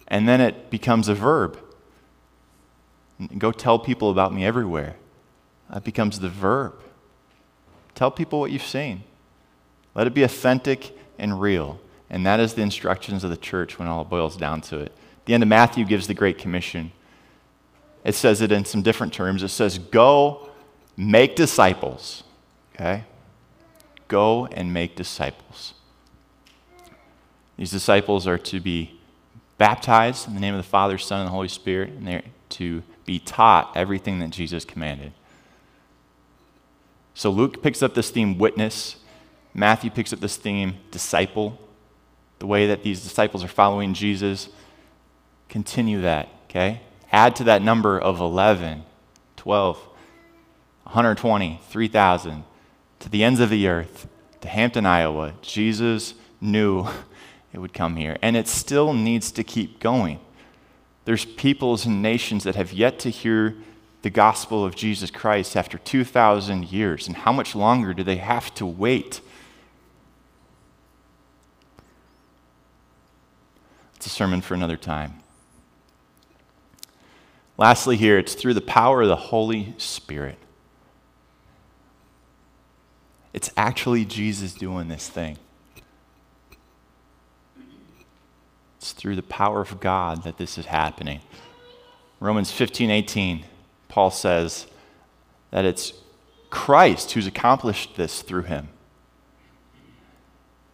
And 0.07 0.29
then 0.29 0.41
it 0.41 0.69
becomes 0.69 1.07
a 1.07 1.15
verb. 1.15 1.57
Go 3.39 3.51
tell 3.51 3.79
people 3.79 4.11
about 4.11 4.31
me 4.31 4.45
everywhere. 4.45 4.95
That 5.71 5.83
becomes 5.83 6.19
the 6.19 6.29
verb. 6.29 6.75
Tell 7.95 8.11
people 8.11 8.39
what 8.39 8.51
you've 8.51 8.61
seen. 8.61 9.03
Let 9.95 10.07
it 10.07 10.13
be 10.13 10.23
authentic 10.23 10.97
and 11.17 11.39
real. 11.39 11.79
And 12.09 12.25
that 12.25 12.39
is 12.39 12.53
the 12.53 12.61
instructions 12.61 13.23
of 13.23 13.29
the 13.29 13.37
church 13.37 13.79
when 13.79 13.87
all 13.87 14.03
boils 14.03 14.37
down 14.37 14.61
to 14.61 14.79
it. 14.79 14.91
The 15.25 15.33
end 15.33 15.43
of 15.43 15.49
Matthew 15.49 15.85
gives 15.85 16.07
the 16.07 16.13
Great 16.13 16.37
Commission. 16.37 16.91
It 18.03 18.15
says 18.15 18.41
it 18.41 18.51
in 18.51 18.65
some 18.65 18.81
different 18.81 19.13
terms. 19.13 19.43
It 19.43 19.49
says, 19.49 19.77
Go 19.77 20.49
make 20.97 21.35
disciples. 21.35 22.23
Okay? 22.75 23.05
Go 24.07 24.47
and 24.47 24.73
make 24.73 24.95
disciples. 24.95 25.73
These 27.57 27.71
disciples 27.71 28.27
are 28.27 28.37
to 28.39 28.59
be 28.59 28.99
baptized 29.57 30.27
in 30.27 30.33
the 30.33 30.39
name 30.39 30.53
of 30.53 30.59
the 30.59 30.69
Father, 30.69 30.97
Son, 30.97 31.19
and 31.19 31.27
the 31.27 31.31
Holy 31.31 31.47
Spirit, 31.47 31.89
and 31.91 32.07
they're 32.07 32.23
to 32.49 32.83
be 33.05 33.19
taught 33.19 33.71
everything 33.75 34.19
that 34.19 34.29
Jesus 34.29 34.65
commanded. 34.65 35.13
So 37.13 37.29
Luke 37.29 37.61
picks 37.61 37.81
up 37.81 37.93
this 37.93 38.09
theme, 38.09 38.37
witness. 38.37 38.97
Matthew 39.53 39.91
picks 39.91 40.13
up 40.13 40.19
this 40.19 40.37
theme, 40.37 40.75
disciple. 40.91 41.59
The 42.39 42.47
way 42.47 42.67
that 42.67 42.83
these 42.83 43.01
disciples 43.01 43.43
are 43.43 43.49
following 43.49 43.93
Jesus. 43.93 44.49
Continue 45.49 46.01
that, 46.01 46.29
okay? 46.45 46.81
Add 47.11 47.35
to 47.37 47.43
that 47.45 47.61
number 47.61 47.99
of 47.99 48.19
11, 48.19 48.83
12, 49.37 49.77
120, 50.83 51.61
3,000 51.69 52.43
to 52.99 53.09
the 53.09 53.23
ends 53.23 53.39
of 53.39 53.49
the 53.49 53.67
earth 53.67 54.07
to 54.43 54.49
Hampton, 54.49 54.85
Iowa, 54.85 55.33
Jesus 55.41 56.13
knew 56.41 56.85
it 57.53 57.59
would 57.59 57.73
come 57.73 57.95
here. 57.95 58.17
And 58.21 58.35
it 58.35 58.47
still 58.47 58.93
needs 58.93 59.31
to 59.31 59.43
keep 59.43 59.79
going. 59.79 60.19
There's 61.05 61.25
peoples 61.25 61.85
and 61.85 62.01
nations 62.01 62.43
that 62.43 62.55
have 62.55 62.73
yet 62.73 62.99
to 62.99 63.09
hear 63.09 63.55
the 64.01 64.09
gospel 64.09 64.65
of 64.65 64.75
Jesus 64.75 65.11
Christ 65.11 65.55
after 65.55 65.77
2,000 65.77 66.71
years. 66.71 67.07
And 67.07 67.15
how 67.15 67.31
much 67.31 67.55
longer 67.55 67.93
do 67.93 68.03
they 68.03 68.17
have 68.17 68.53
to 68.55 68.65
wait? 68.65 69.21
It's 74.03 74.11
a 74.11 74.15
sermon 74.15 74.41
for 74.41 74.53
another 74.53 74.75
time. 74.75 75.13
Lastly, 77.57 77.95
here, 77.95 78.17
it's 78.17 78.33
through 78.33 78.53
the 78.53 78.59
power 78.59 79.01
of 79.01 79.07
the 79.07 79.15
Holy 79.15 79.75
Spirit. 79.77 80.37
It's 83.31 83.49
actually 83.55 84.03
Jesus 84.03 84.53
doing 84.55 84.89
this 84.89 85.07
thing. 85.07 85.37
It's 88.77 88.91
through 88.91 89.15
the 89.15 89.23
power 89.23 89.61
of 89.61 89.79
God 89.79 90.25
that 90.25 90.37
this 90.37 90.57
is 90.57 90.65
happening. 90.65 91.21
Romans 92.19 92.51
15 92.51 92.91
18, 92.91 93.45
Paul 93.87 94.11
says 94.11 94.67
that 95.51 95.63
it's 95.63 95.93
Christ 96.49 97.13
who's 97.13 97.25
accomplished 97.25 97.95
this 97.95 98.21
through 98.21 98.43
him. 98.43 98.67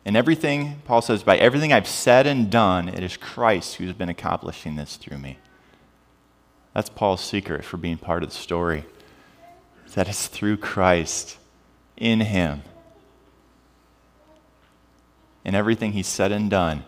And 0.05 0.15
everything, 0.15 0.81
Paul 0.85 1.01
says, 1.01 1.23
by 1.23 1.37
everything 1.37 1.73
I've 1.73 1.87
said 1.87 2.25
and 2.25 2.49
done, 2.49 2.89
it 2.89 3.03
is 3.03 3.17
Christ 3.17 3.75
who's 3.75 3.93
been 3.93 4.09
accomplishing 4.09 4.75
this 4.75 4.95
through 4.95 5.17
me. 5.17 5.37
That's 6.73 6.89
Paul's 6.89 7.21
secret 7.21 7.65
for 7.65 7.77
being 7.77 7.97
part 7.97 8.23
of 8.23 8.29
the 8.29 8.35
story. 8.35 8.85
That 9.95 10.07
it's 10.07 10.27
through 10.27 10.57
Christ, 10.57 11.37
in 11.97 12.21
Him. 12.21 12.63
In 15.43 15.55
everything 15.55 15.91
He's 15.91 16.07
said 16.07 16.31
and 16.31 16.49
done, 16.49 16.85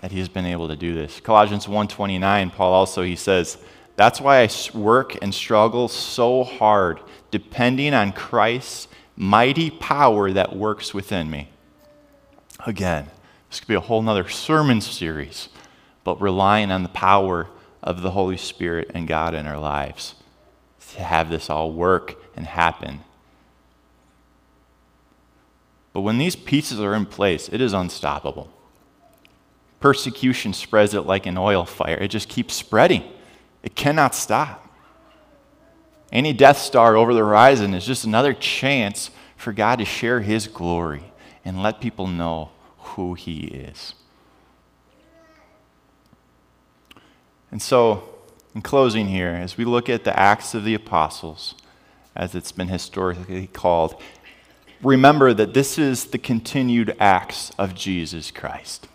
that 0.00 0.12
He 0.12 0.18
has 0.18 0.28
been 0.28 0.46
able 0.46 0.68
to 0.68 0.76
do 0.76 0.94
this. 0.94 1.20
Colossians 1.20 1.66
1.29, 1.66 2.52
Paul 2.52 2.72
also, 2.72 3.02
he 3.02 3.16
says, 3.16 3.58
That's 3.96 4.20
why 4.20 4.42
I 4.42 4.48
work 4.72 5.16
and 5.20 5.34
struggle 5.34 5.88
so 5.88 6.44
hard, 6.44 7.00
depending 7.30 7.92
on 7.92 8.12
Christ's 8.12 8.88
mighty 9.16 9.70
power 9.70 10.30
that 10.32 10.54
works 10.56 10.94
within 10.94 11.30
me. 11.30 11.50
Again, 12.64 13.10
this 13.50 13.60
could 13.60 13.68
be 13.68 13.74
a 13.74 13.80
whole 13.80 14.02
nother 14.02 14.28
sermon 14.28 14.80
series, 14.80 15.48
but 16.04 16.20
relying 16.20 16.70
on 16.70 16.82
the 16.82 16.88
power 16.88 17.48
of 17.82 18.02
the 18.02 18.12
Holy 18.12 18.36
Spirit 18.36 18.90
and 18.94 19.06
God 19.06 19.34
in 19.34 19.46
our 19.46 19.58
lives 19.58 20.14
to 20.94 21.02
have 21.02 21.30
this 21.30 21.50
all 21.50 21.72
work 21.72 22.16
and 22.36 22.46
happen. 22.46 23.00
But 25.92 26.00
when 26.00 26.18
these 26.18 26.36
pieces 26.36 26.80
are 26.80 26.94
in 26.94 27.06
place, 27.06 27.48
it 27.50 27.60
is 27.60 27.72
unstoppable. 27.72 28.50
Persecution 29.80 30.52
spreads 30.52 30.94
it 30.94 31.02
like 31.02 31.26
an 31.26 31.38
oil 31.38 31.64
fire, 31.64 31.96
it 31.96 32.08
just 32.08 32.28
keeps 32.28 32.54
spreading. 32.54 33.04
It 33.62 33.74
cannot 33.74 34.14
stop. 34.14 34.62
Any 36.12 36.32
Death 36.32 36.58
Star 36.58 36.96
over 36.96 37.12
the 37.12 37.20
horizon 37.20 37.74
is 37.74 37.84
just 37.84 38.04
another 38.04 38.32
chance 38.32 39.10
for 39.36 39.52
God 39.52 39.80
to 39.80 39.84
share 39.84 40.20
His 40.20 40.46
glory 40.46 41.12
and 41.46 41.62
let 41.62 41.80
people 41.80 42.08
know 42.08 42.50
who 42.78 43.14
He 43.14 43.44
is. 43.44 43.94
And 47.52 47.62
so, 47.62 48.02
in 48.52 48.62
closing 48.62 49.06
here, 49.06 49.28
as 49.28 49.56
we 49.56 49.64
look 49.64 49.88
at 49.88 50.02
the 50.02 50.18
Acts 50.18 50.54
of 50.54 50.64
the 50.64 50.74
Apostles, 50.74 51.54
as 52.16 52.34
it's 52.34 52.50
been 52.50 52.66
historically 52.66 53.46
called, 53.46 53.94
remember 54.82 55.32
that 55.32 55.54
this 55.54 55.78
is 55.78 56.06
the 56.06 56.18
continued 56.18 56.96
acts 56.98 57.52
of 57.58 57.76
Jesus 57.76 58.32
Christ. 58.32 58.88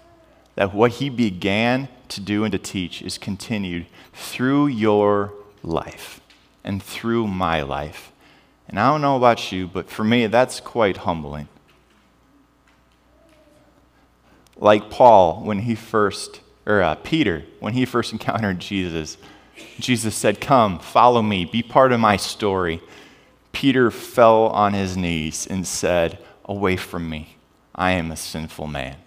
That 0.56 0.74
what 0.74 0.92
he 0.94 1.10
began 1.10 1.88
to 2.10 2.20
do 2.20 2.44
and 2.44 2.52
to 2.52 2.58
teach 2.58 3.02
is 3.02 3.18
continued 3.18 3.86
through 4.14 4.68
your 4.68 5.34
life 5.64 6.20
and 6.66 6.84
through 6.84 7.28
my 7.28 7.62
life. 7.62 8.12
And 8.68 8.78
I 8.78 8.92
don't 8.92 9.02
know 9.02 9.16
about 9.16 9.54
you, 9.54 9.68
but 9.68 9.90
for 9.90 10.04
me, 10.04 10.28
that's 10.28 10.60
quite 10.60 10.98
humbling. 10.98 11.48
Like 14.62 14.92
Paul, 14.92 15.42
when 15.44 15.60
he 15.60 15.76
first 15.76 16.40
or 16.66 16.82
uh, 16.82 16.96
Peter, 16.96 17.44
when 17.60 17.74
he 17.74 17.84
first 17.84 18.12
encountered 18.14 18.60
Jesus, 18.60 19.18
Jesus 19.80 20.16
said, 20.16 20.40
Come, 20.40 20.80
follow 20.80 21.22
me, 21.22 21.44
be 21.44 21.62
part 21.62 21.92
of 21.92 22.00
my 22.00 22.16
story. 22.16 22.82
Peter 23.52 23.92
fell 23.92 24.46
on 24.48 24.74
his 24.74 24.96
knees 24.96 25.46
and 25.46 25.68
said, 25.68 26.20
Away 26.46 26.78
from 26.78 27.10
me, 27.10 27.38
I 27.76 27.92
am 27.92 28.12
a 28.12 28.16
sinful 28.16 28.68
man. 28.68 28.98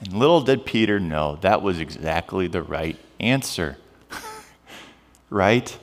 And 0.00 0.12
little 0.12 0.40
did 0.40 0.66
Peter 0.66 0.98
know 0.98 1.38
that 1.42 1.62
was 1.62 1.78
exactly 1.78 2.48
the 2.48 2.62
right 2.62 2.98
answer. 3.20 3.78
right? 5.30 5.78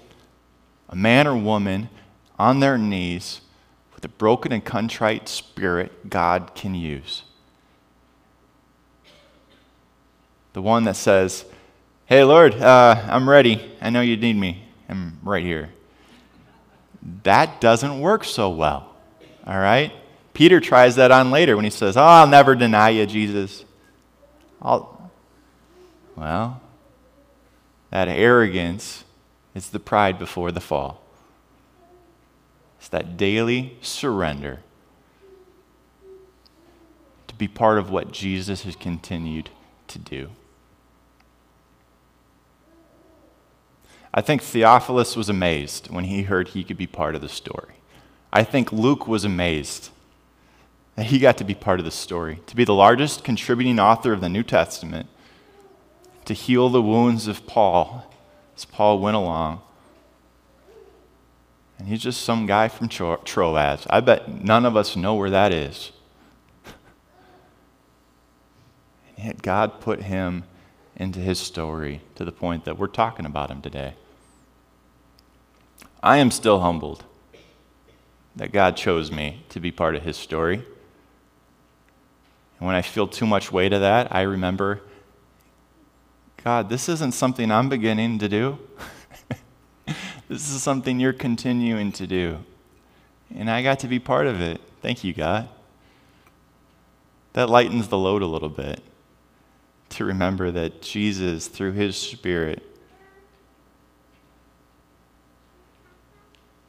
A 0.89 0.95
man 0.95 1.25
or 1.25 1.37
woman 1.37 1.89
on 2.37 2.59
their 2.59 2.77
knees 2.77 3.41
with 3.95 4.03
a 4.03 4.09
broken 4.09 4.51
and 4.51 4.63
contrite 4.63 5.29
spirit 5.29 6.09
God 6.09 6.53
can 6.53 6.75
use. 6.75 7.23
The 10.59 10.63
one 10.63 10.83
that 10.83 10.97
says, 10.97 11.45
Hey, 12.05 12.21
Lord, 12.25 12.53
uh, 12.53 13.01
I'm 13.07 13.29
ready. 13.29 13.71
I 13.79 13.91
know 13.91 14.01
you 14.01 14.17
need 14.17 14.35
me. 14.35 14.67
I'm 14.89 15.17
right 15.23 15.41
here. 15.41 15.69
That 17.23 17.61
doesn't 17.61 18.01
work 18.01 18.25
so 18.25 18.49
well. 18.49 18.93
All 19.47 19.57
right? 19.57 19.93
Peter 20.33 20.59
tries 20.59 20.97
that 20.97 21.11
on 21.11 21.31
later 21.31 21.55
when 21.55 21.63
he 21.63 21.71
says, 21.71 21.95
Oh, 21.95 22.01
I'll 22.01 22.27
never 22.27 22.55
deny 22.55 22.89
you, 22.89 23.05
Jesus. 23.05 23.63
I'll... 24.61 25.09
Well, 26.17 26.59
that 27.89 28.09
arrogance 28.09 29.05
is 29.55 29.69
the 29.69 29.79
pride 29.79 30.19
before 30.19 30.51
the 30.51 30.59
fall. 30.59 31.01
It's 32.79 32.89
that 32.89 33.15
daily 33.15 33.77
surrender 33.79 34.59
to 37.29 37.35
be 37.35 37.47
part 37.47 37.77
of 37.77 37.89
what 37.89 38.11
Jesus 38.11 38.63
has 38.63 38.75
continued 38.75 39.49
to 39.87 39.97
do. 39.97 40.31
I 44.13 44.21
think 44.21 44.41
Theophilus 44.41 45.15
was 45.15 45.29
amazed 45.29 45.89
when 45.89 46.05
he 46.05 46.23
heard 46.23 46.49
he 46.49 46.63
could 46.63 46.77
be 46.77 46.87
part 46.87 47.15
of 47.15 47.21
the 47.21 47.29
story. 47.29 47.75
I 48.33 48.43
think 48.43 48.71
Luke 48.71 49.07
was 49.07 49.23
amazed 49.23 49.89
that 50.95 51.07
he 51.07 51.19
got 51.19 51.37
to 51.37 51.43
be 51.43 51.55
part 51.55 51.79
of 51.79 51.85
the 51.85 51.91
story, 51.91 52.41
to 52.47 52.55
be 52.55 52.65
the 52.65 52.73
largest 52.73 53.23
contributing 53.23 53.79
author 53.79 54.11
of 54.11 54.21
the 54.21 54.29
New 54.29 54.43
Testament, 54.43 55.07
to 56.25 56.33
heal 56.33 56.69
the 56.69 56.81
wounds 56.81 57.27
of 57.27 57.47
Paul 57.47 58.05
as 58.55 58.65
Paul 58.65 58.99
went 58.99 59.15
along. 59.15 59.61
And 61.77 61.87
he's 61.87 62.03
just 62.03 62.21
some 62.21 62.45
guy 62.45 62.67
from 62.67 62.89
Troas. 62.89 63.87
I 63.89 64.01
bet 64.01 64.43
none 64.43 64.65
of 64.65 64.75
us 64.75 64.97
know 64.97 65.15
where 65.15 65.29
that 65.29 65.53
is. 65.53 65.93
and 69.15 69.25
yet 69.25 69.41
God 69.41 69.79
put 69.79 70.03
him 70.03 70.43
into 70.99 71.19
his 71.19 71.39
story 71.39 72.01
to 72.15 72.25
the 72.25 72.31
point 72.31 72.65
that 72.65 72.77
we're 72.77 72.87
talking 72.87 73.25
about 73.25 73.49
him 73.49 73.61
today. 73.61 73.95
I 76.03 76.17
am 76.17 76.29
still 76.29 76.59
humbled 76.59 77.05
that 78.35 78.51
God 78.51 78.75
chose 78.77 79.09
me 79.11 79.43
to 79.49 79.59
be 79.61 79.71
part 79.71 79.95
of 79.95 80.03
his 80.03 80.17
story. 80.17 80.55
And 82.59 82.67
when 82.67 82.75
I 82.75 82.81
feel 82.81 83.07
too 83.07 83.25
much 83.25 83.51
weight 83.51 83.71
of 83.71 83.79
that, 83.79 84.13
I 84.13 84.21
remember 84.21 84.81
God, 86.43 86.69
this 86.69 86.87
isn't 86.87 87.13
something 87.13 87.51
I'm 87.51 87.67
beginning 87.67 88.19
to 88.19 88.29
do. 88.29 88.59
this 90.29 90.49
is 90.49 90.63
something 90.63 90.99
you're 90.99 91.11
continuing 91.11 91.91
to 91.93 92.07
do. 92.07 92.37
And 93.35 93.49
I 93.49 93.61
got 93.61 93.79
to 93.79 93.87
be 93.87 93.99
part 93.99 94.25
of 94.25 94.39
it. 94.39 94.61
Thank 94.81 95.03
you, 95.03 95.13
God. 95.13 95.49
That 97.33 97.49
lightens 97.49 97.89
the 97.89 97.97
load 97.97 98.21
a 98.21 98.25
little 98.25 98.49
bit 98.49 98.81
to 99.89 100.05
remember 100.05 100.51
that 100.51 100.81
Jesus, 100.81 101.47
through 101.47 101.73
his 101.73 101.97
Spirit, 101.97 102.63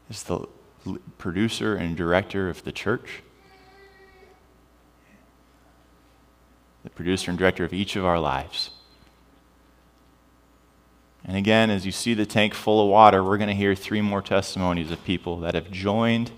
is 0.09 0.23
the 0.25 0.47
producer 1.19 1.77
and 1.77 1.97
director 1.97 2.49
of 2.49 2.65
the 2.65 2.73
church, 2.73 3.23
the 6.83 6.91
producer 6.91 7.31
and 7.31 7.39
director 7.39 7.65
of 7.65 7.73
each 7.73 7.95
of 7.97 8.05
our 8.05 8.19
lives. 8.19 8.71
And 11.25 11.37
again, 11.37 11.69
as 11.69 11.85
you 11.85 11.93
see 11.93 12.15
the 12.15 12.25
tank 12.25 12.55
full 12.55 12.83
of 12.83 12.89
water, 12.89 13.23
we're 13.23 13.37
going 13.37 13.49
to 13.49 13.55
hear 13.55 13.75
three 13.75 14.01
more 14.01 14.23
testimonies 14.23 14.91
of 14.91 15.05
people 15.05 15.39
that 15.41 15.55
have 15.55 15.71
joined 15.71 16.31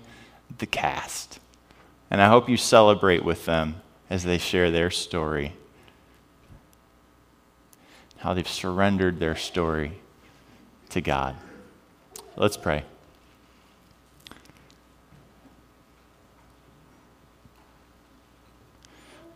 the 0.57 0.65
cast. 0.65 1.39
And 2.11 2.21
I 2.21 2.27
hope 2.27 2.49
you 2.49 2.57
celebrate 2.57 3.23
with 3.23 3.45
them 3.45 3.81
as 4.09 4.23
they 4.25 4.37
share 4.37 4.69
their 4.69 4.91
story 4.91 5.53
how 8.23 8.33
they've 8.33 8.47
surrendered 8.47 9.19
their 9.19 9.35
story 9.35 9.99
to 10.87 11.01
God. 11.01 11.35
Let's 12.37 12.55
pray. 12.55 12.85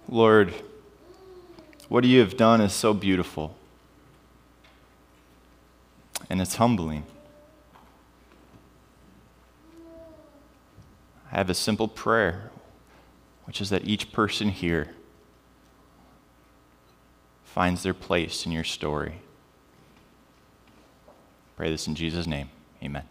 Lord, 0.08 0.54
what 1.90 2.06
you 2.06 2.22
have 2.22 2.38
done 2.38 2.62
is 2.62 2.72
so 2.72 2.94
beautiful 2.94 3.58
and 6.30 6.40
it's 6.42 6.56
humbling. 6.56 7.04
I 11.30 11.36
have 11.36 11.50
a 11.50 11.54
simple 11.54 11.90
prayer, 11.90 12.52
which 13.44 13.60
is 13.60 13.70
that 13.70 13.84
each 13.84 14.14
person 14.14 14.48
here 14.48 14.94
finds 17.58 17.82
their 17.82 17.96
place 17.96 18.46
in 18.46 18.52
your 18.52 18.64
story. 18.64 19.16
Pray 21.56 21.72
this 21.72 21.88
in 21.88 21.96
Jesus' 21.96 22.28
name. 22.28 22.52
Amen. 22.84 23.02